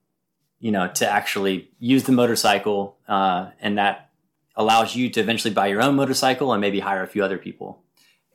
you 0.59 0.71
know, 0.71 0.87
to 0.87 1.07
actually 1.07 1.69
use 1.79 2.03
the 2.05 2.11
motorcycle, 2.11 2.97
uh, 3.07 3.51
and 3.59 3.77
that 3.77 4.09
allows 4.55 4.95
you 4.95 5.09
to 5.11 5.19
eventually 5.19 5.53
buy 5.53 5.67
your 5.67 5.81
own 5.83 5.95
motorcycle 5.95 6.51
and 6.53 6.61
maybe 6.61 6.79
hire 6.79 7.03
a 7.03 7.07
few 7.07 7.23
other 7.23 7.37
people. 7.37 7.83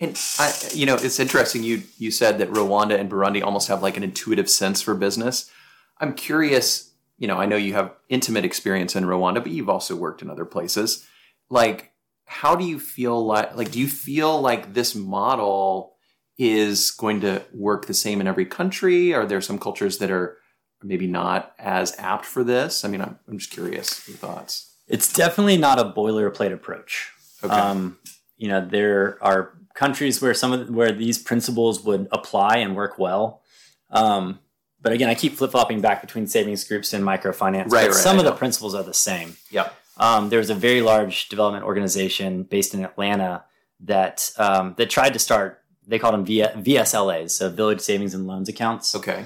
And 0.01 0.19
I, 0.39 0.53
you 0.73 0.87
know, 0.87 0.95
it's 0.95 1.21
interesting. 1.21 1.63
You 1.63 1.83
you 1.99 2.11
said 2.11 2.39
that 2.39 2.51
Rwanda 2.51 2.99
and 2.99 3.11
Burundi 3.11 3.43
almost 3.43 3.69
have 3.69 3.83
like 3.83 3.99
an 3.99 4.03
intuitive 4.03 4.49
sense 4.49 4.81
for 4.81 4.95
business. 4.95 5.51
I'm 5.99 6.15
curious. 6.15 6.91
You 7.19 7.29
know, 7.29 7.37
I 7.37 7.45
know 7.45 7.57
you 7.57 7.75
have 7.75 7.93
intimate 8.09 8.47
experience 8.47 8.97
in 8.97 9.05
Rwanda, 9.05 9.43
but 9.43 9.53
you've 9.53 9.69
also 9.69 9.95
worked 9.95 10.23
in 10.23 10.31
other 10.31 10.47
places. 10.47 11.07
Like, 11.51 11.93
how 12.25 12.57
do 12.57 12.65
you 12.65 12.81
feel 12.81 13.25
like? 13.25 13.55
Like, 13.55 13.71
do 13.71 13.79
you 13.79 13.89
feel 13.89 14.41
like 14.41 14.73
this 14.73 14.95
model 14.95 15.97
is 16.39 16.91
going 16.93 17.21
to 17.21 17.43
work 17.53 17.85
the 17.85 17.93
same 17.93 18.23
in 18.23 18.27
every 18.27 18.47
country? 18.47 19.13
Are 19.13 19.27
there 19.27 19.43
some 19.43 19.59
cultures 19.59 19.99
that 19.99 20.11
are 20.11 20.39
maybe 20.83 21.07
not 21.07 21.53
as 21.59 21.95
apt 21.99 22.25
for 22.25 22.43
this? 22.43 22.87
I 22.87 22.89
mean, 22.89 23.03
I'm, 23.03 23.19
I'm 23.29 23.37
just 23.37 23.51
curious 23.51 24.09
your 24.09 24.17
thoughts. 24.17 24.75
It's 24.89 25.13
definitely 25.13 25.59
not 25.59 25.79
a 25.79 25.85
boilerplate 25.85 26.55
approach. 26.55 27.13
Okay. 27.45 27.53
Um, 27.53 27.99
you 28.39 28.49
know, 28.49 28.67
there 28.67 29.19
are 29.21 29.60
countries 29.75 30.21
where 30.21 30.35
some 30.35 30.53
of 30.53 30.67
the, 30.67 30.73
where 30.73 30.93
these 30.93 31.19
principles 31.19 31.83
would 31.85 32.09
apply 32.13 32.57
and 32.59 32.75
work 32.77 32.99
well. 32.99 33.43
Um, 33.91 34.39
but 34.83 34.93
again, 34.93 35.09
I 35.11 35.15
keep 35.15 35.35
flip 35.35 35.51
flopping 35.51 35.81
back 35.81 36.01
between 36.01 36.27
savings 36.27 36.65
groups 36.65 36.93
and 36.93 37.05
microfinance. 37.05 37.71
Right, 37.71 37.87
right, 37.89 37.95
some 37.95 38.19
of 38.19 38.25
the 38.25 38.33
principles 38.33 38.75
are 38.75 38.83
the 38.83 38.95
same. 38.95 39.37
yep. 39.51 39.75
Um, 39.97 40.31
there 40.31 40.39
was 40.39 40.49
a 40.49 40.55
very 40.55 40.81
large 40.81 41.29
development 41.29 41.65
organization 41.65 42.45
based 42.45 42.73
in 42.73 42.83
Atlanta 42.85 43.45
that 43.81 44.31
um, 44.39 44.75
that 44.79 44.89
tried 44.89 45.13
to 45.13 45.19
start. 45.19 45.63
They 45.87 45.99
called 45.99 46.15
them 46.15 46.25
v- 46.25 46.41
VSLAs, 46.43 47.33
so 47.33 47.51
Village 47.51 47.81
Savings 47.81 48.15
and 48.15 48.27
Loans 48.27 48.49
accounts, 48.49 48.95
Okay. 48.95 49.25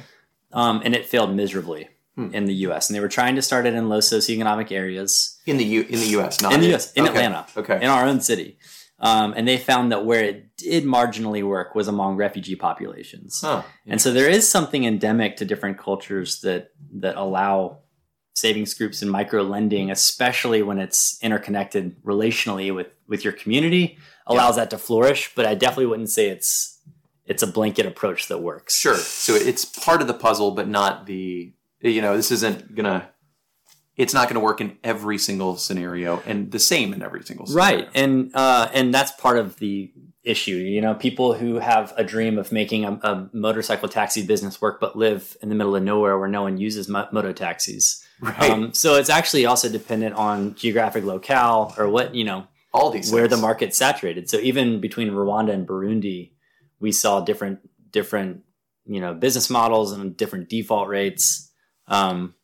um, 0.52 0.80
and 0.85 0.94
it 0.94 1.07
failed 1.07 1.35
miserably 1.35 1.88
Hmm. 2.16 2.33
in 2.33 2.44
the 2.46 2.54
U.S. 2.66 2.88
And 2.88 2.94
they 2.96 3.00
were 3.00 3.09
trying 3.09 3.35
to 3.37 3.42
start 3.42 3.66
it 3.66 3.74
in 3.74 3.88
low 3.88 3.98
socioeconomic 3.98 4.70
areas 4.70 5.37
In 5.46 5.57
the 5.57 5.64
U 5.64 5.80
in 5.83 5.98
the 5.98 6.07
U.S. 6.18 6.40
Not 6.40 6.52
in 6.52 6.61
the 6.61 6.68
U.S. 6.68 6.92
in 6.92 7.02
okay. 7.04 7.11
Atlanta, 7.12 7.46
Okay. 7.57 7.76
in 7.83 7.88
our 7.90 8.04
own 8.07 8.20
city. 8.20 8.57
Um, 9.04 9.34
and 9.36 9.46
they 9.46 9.58
found 9.58 9.92
that 9.92 10.06
where 10.06 10.24
it 10.24 10.56
did 10.56 10.84
marginally 10.84 11.46
work 11.46 11.74
was 11.74 11.88
among 11.88 12.16
refugee 12.16 12.56
populations. 12.56 13.40
Huh. 13.42 13.62
And 13.86 14.00
so 14.00 14.12
there 14.12 14.30
is 14.30 14.48
something 14.48 14.84
endemic 14.84 15.36
to 15.36 15.44
different 15.44 15.78
cultures 15.78 16.40
that 16.40 16.70
that 17.00 17.16
allow 17.16 17.80
savings 18.34 18.72
groups 18.72 19.02
and 19.02 19.10
micro 19.10 19.42
lending, 19.42 19.90
especially 19.90 20.62
when 20.62 20.78
it's 20.78 21.18
interconnected 21.22 22.02
relationally 22.02 22.74
with 22.74 22.88
with 23.06 23.24
your 23.24 23.34
community, 23.34 23.98
allows 24.26 24.56
that 24.56 24.70
to 24.70 24.78
flourish. 24.78 25.32
But 25.34 25.44
I 25.44 25.54
definitely 25.54 25.86
wouldn't 25.86 26.10
say 26.10 26.28
it's 26.28 26.80
it's 27.26 27.42
a 27.42 27.46
blanket 27.46 27.84
approach 27.84 28.28
that 28.28 28.38
works. 28.38 28.76
Sure. 28.76 28.96
So 28.96 29.34
it's 29.34 29.64
part 29.64 30.00
of 30.00 30.06
the 30.06 30.14
puzzle, 30.14 30.52
but 30.52 30.68
not 30.68 31.06
the. 31.06 31.52
You 31.80 32.00
know, 32.00 32.16
this 32.16 32.30
isn't 32.30 32.74
gonna. 32.74 33.10
It's 33.96 34.12
not 34.12 34.28
going 34.28 34.35
to 34.35 34.40
work 34.40 34.61
in 34.61 34.76
every 34.83 35.18
single 35.18 35.57
scenario, 35.57 36.20
and 36.26 36.50
the 36.50 36.59
same 36.59 36.92
in 36.92 37.02
every 37.02 37.22
single 37.22 37.46
scenario. 37.46 37.76
Right, 37.76 37.88
and 37.94 38.30
uh, 38.35 38.68
and 38.72 38.92
that's 38.92 39.12
part 39.12 39.38
of 39.38 39.57
the 39.59 39.92
issue. 40.24 40.57
You 40.57 40.80
know, 40.80 40.94
people 40.94 41.35
who 41.35 41.59
have 41.59 41.92
a 41.96 42.02
dream 42.02 42.38
of 42.38 42.50
making 42.50 42.85
a, 42.85 42.92
a 43.02 43.28
motorcycle 43.33 43.88
taxi 43.88 44.26
business 44.26 44.61
work, 44.61 44.80
but 44.80 44.96
live 44.96 45.37
in 45.42 45.48
the 45.48 45.54
middle 45.54 45.76
of 45.76 45.83
nowhere 45.83 46.18
where 46.18 46.28
no 46.28 46.42
one 46.42 46.57
uses 46.59 46.88
mo- 46.88 47.09
moto 47.12 47.33
taxis. 47.33 48.04
Right. 48.20 48.50
Um, 48.50 48.72
so 48.72 48.94
it's 48.94 49.11
actually 49.11 49.46
also 49.46 49.68
dependent 49.68 50.14
on 50.14 50.54
geographic 50.54 51.04
locale 51.04 51.74
or 51.78 51.88
what 51.88 52.14
you 52.14 52.24
know 52.24 52.46
All 52.72 52.90
these 52.90 53.12
where 53.12 53.28
the 53.28 53.37
market's 53.37 53.76
saturated. 53.76 54.30
So 54.30 54.38
even 54.38 54.80
between 54.80 55.11
Rwanda 55.11 55.52
and 55.52 55.66
Burundi, 55.66 56.33
we 56.80 56.90
saw 56.90 57.20
different 57.20 57.61
different 57.92 58.42
you 58.87 59.00
know 59.00 59.14
business 59.14 59.50
models 59.50 59.92
and 59.92 60.16
different 60.16 60.48
default 60.48 60.88
rates. 60.88 61.50
Um, 61.87 62.35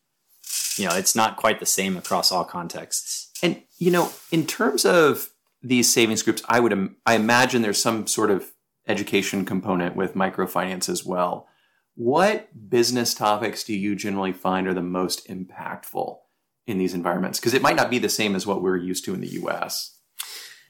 you 0.77 0.87
know, 0.87 0.95
it's 0.95 1.15
not 1.15 1.37
quite 1.37 1.59
the 1.59 1.65
same 1.65 1.97
across 1.97 2.31
all 2.31 2.45
contexts. 2.45 3.31
And 3.43 3.61
you 3.77 3.91
know, 3.91 4.11
in 4.31 4.45
terms 4.45 4.85
of 4.85 5.29
these 5.61 5.91
savings 5.91 6.23
groups, 6.23 6.41
I 6.47 6.59
would 6.59 6.71
im- 6.71 6.97
I 7.05 7.15
imagine 7.15 7.61
there's 7.61 7.81
some 7.81 8.07
sort 8.07 8.31
of 8.31 8.51
education 8.87 9.45
component 9.45 9.95
with 9.95 10.15
microfinance 10.15 10.89
as 10.89 11.05
well. 11.05 11.47
What 11.95 12.69
business 12.69 13.13
topics 13.13 13.63
do 13.63 13.73
you 13.73 13.95
generally 13.95 14.33
find 14.33 14.67
are 14.67 14.73
the 14.73 14.81
most 14.81 15.27
impactful 15.27 16.17
in 16.65 16.77
these 16.77 16.93
environments? 16.93 17.39
Because 17.39 17.53
it 17.53 17.61
might 17.61 17.75
not 17.75 17.89
be 17.89 17.99
the 17.99 18.09
same 18.09 18.35
as 18.35 18.47
what 18.47 18.61
we're 18.61 18.77
used 18.77 19.05
to 19.05 19.13
in 19.13 19.21
the 19.21 19.27
U.S. 19.27 19.97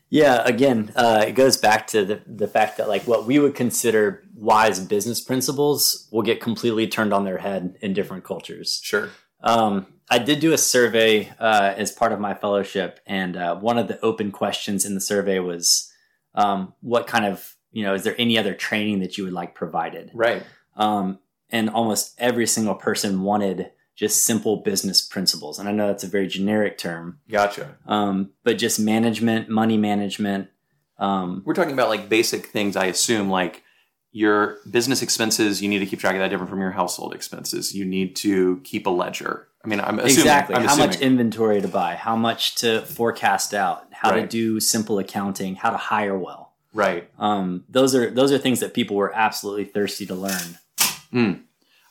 Yeah, 0.10 0.42
again, 0.44 0.92
uh, 0.96 1.24
it 1.26 1.34
goes 1.34 1.56
back 1.56 1.88
to 1.88 2.04
the, 2.04 2.22
the 2.28 2.48
fact 2.48 2.78
that 2.78 2.90
like 2.90 3.04
what 3.04 3.26
we 3.26 3.40
would 3.40 3.56
consider 3.56 4.24
wise 4.36 4.80
business 4.80 5.22
principles 5.22 6.10
will 6.12 6.22
get 6.22 6.42
completely 6.42 6.86
turned 6.86 7.14
on 7.14 7.24
their 7.24 7.38
head 7.38 7.78
in 7.82 7.94
different 7.94 8.26
cultures. 8.26 8.82
Sure. 8.84 9.10
Um, 9.44 9.88
I 10.10 10.20
did 10.20 10.40
do 10.40 10.52
a 10.52 10.58
survey 10.58 11.32
uh, 11.40 11.74
as 11.78 11.92
part 11.92 12.12
of 12.12 12.20
my 12.20 12.34
fellowship, 12.34 13.00
and 13.06 13.38
uh, 13.38 13.56
one 13.56 13.78
of 13.78 13.88
the 13.88 14.00
open 14.02 14.32
questions 14.32 14.86
in 14.86 14.94
the 14.94 15.02
survey 15.02 15.40
was, 15.40 15.92
um, 16.36 16.74
"What 16.82 17.08
kind 17.08 17.26
of 17.26 17.56
you 17.72 17.84
know 17.84 17.94
is 17.94 18.04
there 18.04 18.16
any 18.18 18.38
other 18.38 18.54
training 18.54 19.00
that 19.00 19.18
you 19.18 19.24
would 19.24 19.34
like 19.34 19.56
provided?" 19.56 20.12
Right. 20.14 20.44
Um, 20.76 21.20
and 21.50 21.70
almost 21.70 22.16
every 22.18 22.48
single 22.48 22.76
person 22.76 23.22
wanted 23.24 23.72
just 23.96 24.24
simple 24.24 24.58
business 24.58 25.02
principles, 25.02 25.60
and 25.60 25.70
I 25.70 25.72
know 25.72 25.88
that's 25.88 26.04
a 26.04 26.08
very 26.08 26.28
generic 26.28 26.78
term, 26.78 27.20
Gotcha. 27.30 27.78
um, 27.88 28.32
but 28.44 28.58
just 28.58 28.80
management, 28.80 29.48
money 29.48 29.78
management. 29.78 30.50
Um, 30.98 31.42
We're 31.46 31.54
talking 31.54 31.74
about 31.74 31.90
like 31.90 32.10
basic 32.10 32.48
things, 32.48 32.76
I 32.76 32.86
assume, 32.86 33.30
like 33.30 33.64
your 34.12 34.58
business 34.70 35.02
expenses, 35.02 35.62
you 35.62 35.70
need 35.70 35.80
to 35.80 35.86
keep 35.86 36.00
track 36.00 36.16
of 36.16 36.20
that 36.20 36.30
different 36.30 36.50
from 36.50 36.60
your 36.60 36.72
household 36.72 37.14
expenses. 37.14 37.74
You 37.74 37.86
need 37.86 38.16
to 38.18 38.60
keep 38.64 38.86
a 38.86 38.90
ledger. 38.90 39.48
I 39.64 39.68
mean, 39.68 39.80
I'm 39.80 40.00
assuming. 40.00 40.20
exactly 40.20 40.56
I'm 40.56 40.66
how 40.66 40.76
much 40.76 41.00
inventory 41.00 41.62
to 41.62 41.68
buy, 41.68 41.96
how 41.96 42.16
much 42.16 42.56
to 42.56 42.82
forecast 42.82 43.54
out, 43.54 43.88
how 43.92 44.12
to 44.12 44.28
do 44.28 44.60
simple 44.60 45.00
accounting, 45.00 45.56
how 45.56 45.70
to 45.70 45.78
hire 45.78 46.18
well. 46.18 46.54
right. 46.74 47.10
Um, 47.20 47.64
those 47.70 47.94
are 47.96 48.10
those 48.10 48.32
are 48.32 48.38
things 48.38 48.60
that 48.60 48.74
people 48.74 48.98
were 48.98 49.14
absolutely 49.16 49.66
thirsty 49.66 50.06
to 50.08 50.16
learn. 50.16 50.58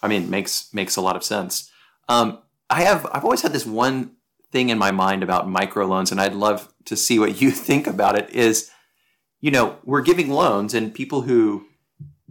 I 0.02 0.08
mean, 0.08 0.30
makes 0.30 0.72
makes 0.74 0.96
a 0.96 1.00
lot 1.00 1.16
of 1.16 1.24
sense. 1.24 1.70
Um, 2.08 2.38
I 2.68 2.82
have 2.82 3.06
I've 3.12 3.24
always 3.24 3.42
had 3.42 3.52
this 3.52 3.66
one 3.66 4.12
thing 4.50 4.70
in 4.70 4.78
my 4.78 4.90
mind 4.90 5.22
about 5.22 5.46
microloans, 5.46 6.10
and 6.10 6.20
I'd 6.20 6.34
love 6.34 6.72
to 6.86 6.96
see 6.96 7.18
what 7.18 7.40
you 7.40 7.50
think 7.52 7.86
about 7.86 8.18
it. 8.18 8.30
Is 8.30 8.70
you 9.40 9.50
know 9.50 9.78
we're 9.84 10.02
giving 10.02 10.28
loans, 10.28 10.74
and 10.74 10.92
people 10.92 11.22
who 11.22 11.66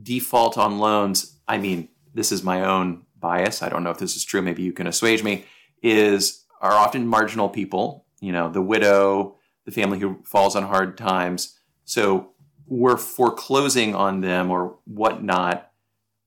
default 0.01 0.57
on 0.57 0.79
loans. 0.79 1.39
I 1.47 1.57
mean, 1.57 1.89
this 2.13 2.31
is 2.31 2.43
my 2.43 2.63
own 2.63 3.05
bias. 3.19 3.62
I 3.62 3.69
don't 3.69 3.83
know 3.83 3.89
if 3.91 3.97
this 3.99 4.15
is 4.15 4.23
true. 4.25 4.41
Maybe 4.41 4.63
you 4.63 4.73
can 4.73 4.88
assuage 4.88 5.23
me. 5.23 5.45
Is 5.81 6.45
are 6.62 6.73
often 6.73 7.07
marginal 7.07 7.49
people. 7.49 8.05
You 8.19 8.31
know, 8.31 8.49
the 8.49 8.62
widow, 8.62 9.38
the 9.65 9.71
family 9.71 9.99
who 9.99 10.19
falls 10.25 10.55
on 10.55 10.63
hard 10.63 10.97
times. 10.97 11.57
So 11.85 12.31
we're 12.67 12.97
foreclosing 12.97 13.95
on 13.95 14.21
them 14.21 14.51
or 14.51 14.77
whatnot. 14.85 15.71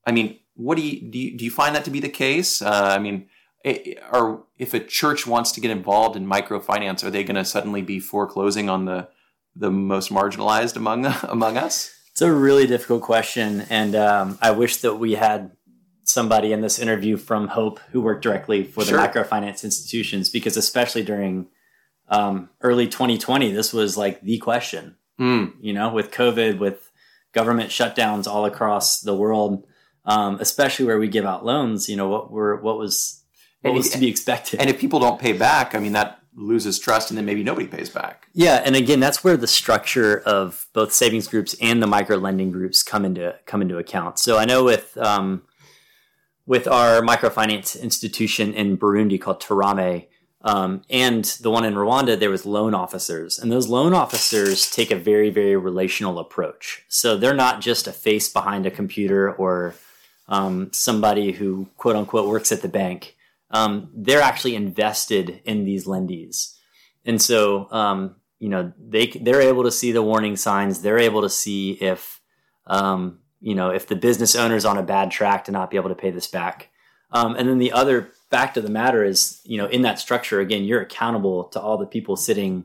I 0.06 0.12
mean, 0.12 0.38
what 0.54 0.76
do 0.76 0.82
you 0.82 1.10
do? 1.10 1.18
You, 1.18 1.36
do 1.36 1.44
you 1.44 1.50
find 1.50 1.74
that 1.76 1.84
to 1.84 1.90
be 1.90 2.00
the 2.00 2.08
case? 2.08 2.62
Uh, 2.62 2.94
I 2.96 2.98
mean, 2.98 3.28
i- 3.64 3.96
or 4.12 4.44
if 4.58 4.74
a 4.74 4.80
church 4.80 5.26
wants 5.26 5.52
to 5.52 5.60
get 5.60 5.70
involved 5.70 6.16
in 6.16 6.26
microfinance, 6.26 7.04
are 7.04 7.10
they 7.10 7.24
going 7.24 7.36
to 7.36 7.44
suddenly 7.44 7.82
be 7.82 8.00
foreclosing 8.00 8.68
on 8.68 8.84
the 8.86 9.08
the 9.54 9.70
most 9.70 10.10
marginalized 10.10 10.76
among 10.76 11.04
among 11.24 11.56
us? 11.58 11.94
It's 12.12 12.20
a 12.22 12.30
really 12.32 12.66
difficult 12.66 13.02
question, 13.02 13.62
and 13.70 13.94
um, 13.96 14.38
I 14.42 14.50
wish 14.50 14.78
that 14.78 14.96
we 14.96 15.12
had 15.14 15.52
somebody 16.04 16.52
in 16.52 16.60
this 16.60 16.78
interview 16.78 17.16
from 17.16 17.48
Hope 17.48 17.80
who 17.90 18.02
worked 18.02 18.22
directly 18.22 18.64
for 18.64 18.84
the 18.84 18.90
Sure. 18.90 18.98
microfinance 18.98 19.64
institutions, 19.64 20.28
because 20.28 20.56
especially 20.58 21.02
during 21.04 21.46
um, 22.08 22.50
early 22.60 22.86
2020, 22.86 23.52
this 23.52 23.72
was 23.72 23.96
like 23.96 24.20
the 24.20 24.36
question. 24.38 24.96
Mm, 25.18 25.52
You 25.60 25.72
know, 25.72 25.90
with 25.90 26.10
COVID, 26.10 26.58
with 26.58 26.90
government 27.32 27.70
shutdowns 27.70 28.26
all 28.26 28.44
across 28.44 29.00
the 29.00 29.14
world, 29.14 29.64
um, 30.04 30.36
especially 30.40 30.84
where 30.84 30.98
we 30.98 31.08
give 31.08 31.24
out 31.24 31.46
loans. 31.46 31.88
You 31.88 31.96
know, 31.96 32.08
what 32.08 32.30
were 32.30 32.60
what 32.60 32.76
was 32.76 33.22
what 33.62 33.70
And 33.70 33.76
was 33.78 33.86
if- 33.86 33.92
to 33.94 33.98
be 33.98 34.08
expected. 34.08 34.60
and 34.60 34.68
if 34.68 34.78
people 34.78 35.00
don't 35.00 35.18
pay 35.20 35.32
back, 35.32 35.74
I 35.74 35.78
mean, 35.78 35.92
that 35.92 36.18
loses 36.34 36.78
trust, 36.78 37.10
and 37.10 37.18
then 37.18 37.26
maybe 37.26 37.42
nobody 37.42 37.66
pays 37.66 37.90
back. 37.90 38.28
Yeah, 38.32 38.62
and 38.64 38.74
again, 38.74 39.00
that's 39.00 39.22
where 39.22 39.36
the 39.36 39.46
structure 39.46 40.20
of 40.20 40.66
both 40.72 40.92
savings 40.92 41.28
groups 41.28 41.54
and 41.60 41.82
the 41.82 41.86
micro 41.86 42.16
lending 42.16 42.50
groups 42.50 42.82
come 42.82 43.04
into 43.04 43.36
come 43.46 43.62
into 43.62 43.78
account. 43.78 44.18
So 44.18 44.38
I 44.38 44.44
know 44.44 44.64
with 44.64 44.96
um, 44.98 45.42
with 46.46 46.66
our 46.66 47.02
microfinance 47.02 47.80
institution 47.80 48.54
in 48.54 48.78
Burundi 48.78 49.20
called 49.20 49.40
Turame, 49.40 50.06
um, 50.42 50.82
and 50.90 51.24
the 51.40 51.50
one 51.50 51.64
in 51.64 51.74
Rwanda, 51.74 52.18
there 52.18 52.30
was 52.30 52.46
loan 52.46 52.74
officers, 52.74 53.38
and 53.38 53.52
those 53.52 53.68
loan 53.68 53.92
officers 53.94 54.70
take 54.70 54.90
a 54.90 54.96
very 54.96 55.30
very 55.30 55.56
relational 55.56 56.18
approach. 56.18 56.84
So 56.88 57.16
they're 57.16 57.34
not 57.34 57.60
just 57.60 57.86
a 57.86 57.92
face 57.92 58.28
behind 58.28 58.66
a 58.66 58.70
computer 58.70 59.32
or 59.32 59.74
um, 60.28 60.70
somebody 60.72 61.32
who 61.32 61.68
quote 61.76 61.96
unquote 61.96 62.28
works 62.28 62.52
at 62.52 62.62
the 62.62 62.68
bank, 62.68 63.16
um, 63.52 63.90
they're 63.94 64.22
actually 64.22 64.56
invested 64.56 65.40
in 65.44 65.64
these 65.64 65.86
lendees, 65.86 66.54
and 67.04 67.20
so 67.20 67.70
um, 67.70 68.16
you 68.38 68.48
know 68.48 68.72
they 68.78 69.06
they're 69.06 69.42
able 69.42 69.64
to 69.64 69.70
see 69.70 69.92
the 69.92 70.02
warning 70.02 70.36
signs. 70.36 70.82
They're 70.82 70.98
able 70.98 71.22
to 71.22 71.30
see 71.30 71.72
if 71.72 72.20
um, 72.66 73.20
you 73.40 73.54
know 73.54 73.70
if 73.70 73.86
the 73.86 73.96
business 73.96 74.34
owner's 74.34 74.64
on 74.64 74.78
a 74.78 74.82
bad 74.82 75.10
track 75.10 75.44
to 75.44 75.52
not 75.52 75.70
be 75.70 75.76
able 75.76 75.90
to 75.90 75.94
pay 75.94 76.10
this 76.10 76.26
back. 76.26 76.70
Um, 77.12 77.36
and 77.36 77.48
then 77.48 77.58
the 77.58 77.72
other 77.72 78.10
fact 78.30 78.56
of 78.56 78.64
the 78.64 78.70
matter 78.70 79.04
is, 79.04 79.40
you 79.44 79.58
know, 79.58 79.66
in 79.66 79.82
that 79.82 79.98
structure, 79.98 80.40
again, 80.40 80.64
you're 80.64 80.80
accountable 80.80 81.44
to 81.48 81.60
all 81.60 81.76
the 81.76 81.86
people 81.86 82.16
sitting 82.16 82.64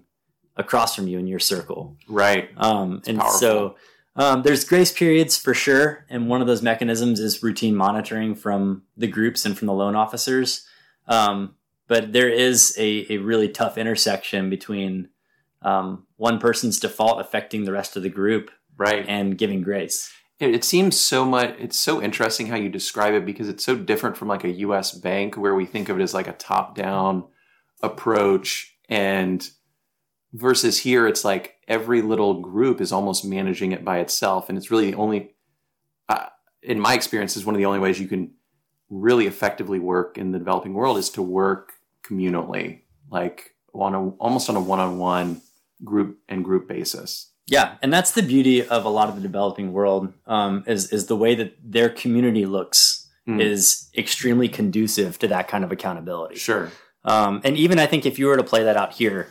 across 0.56 0.95
from 0.95 1.08
you 1.08 1.19
in 1.19 1.28
your 1.28 1.39
circle. 1.39 1.97
Right. 2.08 2.50
Um, 2.58 3.02
and 3.06 3.19
powerful. 3.19 3.39
so 3.39 3.76
um, 4.15 4.43
there's 4.43 4.63
grace 4.63 4.91
periods 4.91 5.38
for 5.38 5.54
sure. 5.54 6.06
And 6.10 6.28
one 6.30 6.41
of 6.41 6.47
those 6.47 6.62
mechanisms 6.62 7.19
is 7.19 7.43
routine 7.43 7.76
monitoring 7.76 8.36
from 8.36 8.84
the 8.95 9.08
groups 9.08 9.45
and 9.45 9.58
from 9.58 9.67
the 9.67 9.73
loan 9.73 9.95
officers. 9.95 10.65
Um, 11.07 11.55
but 11.87 12.13
there 12.13 12.29
is 12.29 12.75
a, 12.77 13.11
a 13.13 13.17
really 13.17 13.49
tough 13.49 13.77
intersection 13.77 14.49
between 14.49 15.09
um, 15.61 16.05
one 16.17 16.39
person's 16.39 16.79
default 16.79 17.21
affecting 17.21 17.63
the 17.63 17.71
rest 17.71 17.95
of 17.95 18.03
the 18.03 18.09
group 18.09 18.51
Right. 18.77 19.05
and 19.07 19.37
giving 19.37 19.63
grace. 19.63 20.11
It, 20.39 20.53
it 20.53 20.63
seems 20.63 20.99
so 20.99 21.25
much. 21.25 21.55
It's 21.57 21.77
so 21.77 22.01
interesting 22.01 22.47
how 22.47 22.57
you 22.57 22.69
describe 22.69 23.15
it 23.15 23.25
because 23.25 23.49
it's 23.49 23.65
so 23.65 23.75
different 23.75 24.15
from 24.15 24.27
like 24.27 24.43
a 24.43 24.51
U.S. 24.51 24.91
bank 24.91 25.35
where 25.35 25.55
we 25.55 25.65
think 25.65 25.89
of 25.89 25.99
it 25.99 26.03
as 26.03 26.13
like 26.13 26.27
a 26.27 26.33
top-down 26.33 27.23
approach, 27.81 28.77
and 28.87 29.49
versus 30.33 30.79
here, 30.79 31.07
it's 31.07 31.25
like 31.25 31.55
every 31.67 32.01
little 32.01 32.39
group 32.41 32.81
is 32.81 32.91
almost 32.91 33.25
managing 33.25 33.71
it 33.71 33.83
by 33.83 33.97
itself, 33.99 34.47
and 34.47 34.57
it's 34.57 34.69
really 34.69 34.91
the 34.91 34.97
only, 34.97 35.35
uh, 36.07 36.27
in 36.61 36.79
my 36.79 36.93
experience, 36.93 37.35
is 37.35 37.45
one 37.45 37.55
of 37.55 37.59
the 37.59 37.65
only 37.65 37.79
ways 37.79 37.99
you 37.99 38.07
can 38.07 38.31
really 38.89 39.28
effectively 39.28 39.80
work 39.80 40.17
in 40.17 40.32
the 40.32 40.39
developing 40.39 40.73
world 40.73 40.97
is 40.97 41.10
to 41.12 41.21
work 41.21 41.73
communally, 42.04 42.82
like 43.12 43.56
on 43.73 43.93
a 43.93 44.10
almost 44.12 44.50
on 44.50 44.56
a 44.56 44.62
one-on-one 44.62 45.41
group 45.84 46.19
and 46.30 46.43
group 46.43 46.67
basis. 46.67 47.32
Yeah, 47.45 47.76
and 47.82 47.93
that's 47.93 48.12
the 48.12 48.23
beauty 48.23 48.67
of 48.67 48.84
a 48.86 48.89
lot 48.89 49.10
of 49.10 49.15
the 49.15 49.21
developing 49.21 49.73
world 49.73 50.13
um, 50.26 50.63
is 50.67 50.91
is 50.91 51.08
the 51.08 51.15
way 51.15 51.36
that 51.36 51.56
their 51.63 51.89
community 51.89 52.45
looks 52.45 53.04
Mm. 53.28 53.41
is 53.41 53.89
extremely 53.97 54.47
conducive 54.47 55.19
to 55.19 55.28
that 55.28 55.50
kind 55.50 55.65
of 55.65 55.71
accountability. 55.73 56.38
Sure. 56.38 56.71
Um, 57.04 57.41
and 57.43 57.58
even 57.58 57.78
I 57.78 57.86
think 57.86 58.06
if 58.06 58.17
you 58.17 58.28
were 58.28 58.38
to 58.38 58.43
play 58.43 58.63
that 58.63 58.78
out 58.78 58.93
here, 58.93 59.28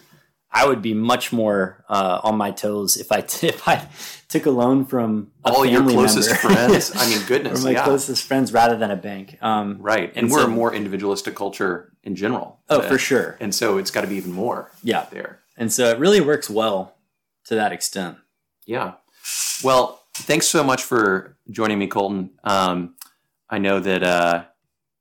I 0.51 0.67
would 0.67 0.81
be 0.81 0.95
much 0.95 1.33
more 1.33 1.85
uh, 1.89 2.21
on 2.23 2.37
my 2.37 2.51
toes 2.51 2.97
if 2.97 3.13
I 3.13 3.21
t- 3.21 3.49
if 3.55 3.67
I 3.69 3.87
took 4.29 4.47
a 4.47 4.51
loan 4.51 4.85
from 4.87 5.31
a 5.45 5.51
All 5.51 5.65
your 5.67 5.83
closest 5.83 6.31
friends. 6.41 6.93
I 6.95 7.09
mean, 7.09 7.21
goodness, 7.27 7.63
my 7.65 7.73
yeah. 7.73 7.85
closest 7.85 8.27
friends 8.27 8.53
rather 8.53 8.77
than 8.77 8.91
a 8.91 8.97
bank. 8.97 9.39
Um, 9.43 9.79
Right. 9.81 10.09
And, 10.11 10.25
And 10.25 10.31
we're 10.31 10.41
so- 10.41 10.47
a 10.47 10.49
more 10.51 10.75
individualistic 10.75 11.35
culture 11.35 11.93
in 12.03 12.17
general. 12.17 12.61
oh, 12.69 12.79
Uh, 12.79 12.89
for 12.89 12.99
sure. 12.99 13.37
And 13.41 13.55
so 13.55 13.79
it's 13.79 13.91
got 13.91 14.01
to 14.03 14.07
be 14.07 14.17
even 14.17 14.33
more 14.33 14.71
Yeah, 14.83 15.07
there. 15.11 15.41
and 15.57 15.73
so 15.73 15.91
it 15.91 15.99
really 15.99 16.21
works 16.21 16.49
well 16.51 16.97
to 17.47 17.55
that 17.55 17.73
extent. 17.73 18.17
Yeah. 18.67 18.95
Well, 19.63 20.01
thanks 20.15 20.49
so 20.49 20.65
much 20.65 20.83
for 20.83 21.37
joining 21.51 21.79
me, 21.79 21.87
Colton. 21.87 22.31
Um, 22.45 22.95
I 23.49 23.59
know 23.59 23.79
that 23.81 24.03
uh, 24.03 24.45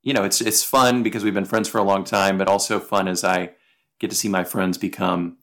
you 0.02 0.12
know 0.14 0.22
it's 0.24 0.40
it's 0.40 0.62
fun 0.62 1.02
because 1.02 1.24
we've 1.24 1.34
been 1.34 1.44
friends 1.44 1.68
for 1.68 1.78
a 1.78 1.82
long 1.82 2.04
time, 2.04 2.38
but 2.38 2.46
also 2.48 2.78
fun 2.78 3.08
as 3.08 3.24
I 3.24 3.50
get 3.98 4.10
to 4.10 4.16
see 4.16 4.28
my 4.28 4.44
friends 4.44 4.78
become 4.78 5.38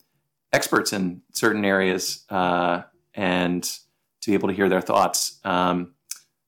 experts 0.51 0.93
in 0.93 1.21
certain 1.33 1.65
areas 1.65 2.25
uh, 2.29 2.83
and 3.13 3.63
to 3.63 4.31
be 4.31 4.33
able 4.33 4.49
to 4.49 4.53
hear 4.53 4.69
their 4.69 4.81
thoughts. 4.81 5.39
Um, 5.43 5.95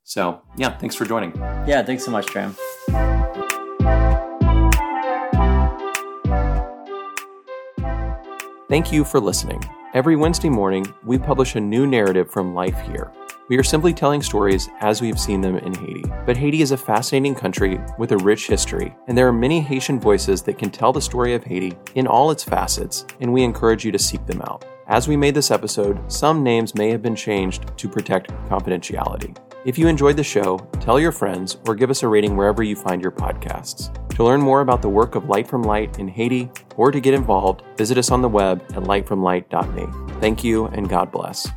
so 0.03 0.41
yeah, 0.55 0.77
thanks 0.77 0.95
for 0.95 1.05
joining. 1.05 1.35
Yeah, 1.67 1.83
thanks 1.83 2.05
so 2.05 2.11
much, 2.11 2.27
Tram. 2.27 2.55
Thank 8.67 8.91
you 8.91 9.03
for 9.03 9.19
listening. 9.19 9.63
Every 9.95 10.17
Wednesday 10.17 10.49
morning, 10.49 10.85
we 11.05 11.17
publish 11.17 11.55
a 11.55 11.61
new 11.61 11.87
narrative 11.87 12.29
from 12.29 12.53
life 12.53 12.77
here. 12.81 13.13
We 13.47 13.57
are 13.57 13.63
simply 13.63 13.93
telling 13.93 14.21
stories 14.21 14.67
as 14.81 15.01
we've 15.01 15.17
seen 15.17 15.39
them 15.39 15.55
in 15.55 15.73
Haiti. 15.73 16.03
But 16.25 16.35
Haiti 16.35 16.61
is 16.61 16.71
a 16.71 16.77
fascinating 16.77 17.33
country 17.33 17.79
with 17.97 18.11
a 18.11 18.17
rich 18.17 18.47
history, 18.47 18.93
and 19.07 19.17
there 19.17 19.25
are 19.25 19.31
many 19.31 19.61
Haitian 19.61 20.01
voices 20.01 20.41
that 20.41 20.57
can 20.57 20.69
tell 20.69 20.91
the 20.91 20.99
story 20.99 21.33
of 21.33 21.45
Haiti 21.45 21.77
in 21.93 22.07
all 22.07 22.29
its 22.29 22.43
facets, 22.43 23.05
and 23.21 23.31
we 23.31 23.41
encourage 23.41 23.85
you 23.85 23.91
to 23.93 23.97
seek 23.97 24.25
them 24.25 24.41
out. 24.41 24.65
As 24.87 25.07
we 25.07 25.15
made 25.15 25.33
this 25.33 25.49
episode, 25.49 26.11
some 26.11 26.43
names 26.43 26.75
may 26.75 26.89
have 26.89 27.01
been 27.01 27.15
changed 27.15 27.77
to 27.77 27.87
protect 27.87 28.31
confidentiality. 28.49 29.37
If 29.65 29.79
you 29.79 29.87
enjoyed 29.87 30.15
the 30.15 30.23
show, 30.23 30.59
tell 30.79 30.99
your 30.99 31.11
friends 31.11 31.57
or 31.67 31.73
give 31.73 31.89
us 31.89 32.03
a 32.03 32.07
rating 32.07 32.37
wherever 32.37 32.61
you 32.61 32.75
find 32.75 33.01
your 33.01 33.11
podcasts. 33.11 33.91
To 34.09 34.23
learn 34.23 34.39
more 34.39 34.61
about 34.61 34.83
the 34.83 34.89
work 34.89 35.15
of 35.15 35.27
Light 35.27 35.47
from 35.47 35.63
Light 35.63 35.97
in 35.97 36.07
Haiti 36.07 36.51
or 36.77 36.91
to 36.91 36.99
get 36.99 37.15
involved, 37.15 37.63
visit 37.75 37.97
us 37.97 38.11
on 38.11 38.21
the 38.21 38.29
web 38.29 38.61
at 38.75 38.83
lightfromlight.me. 38.83 40.19
Thank 40.21 40.43
you 40.43 40.67
and 40.67 40.87
God 40.87 41.11
bless. 41.11 41.49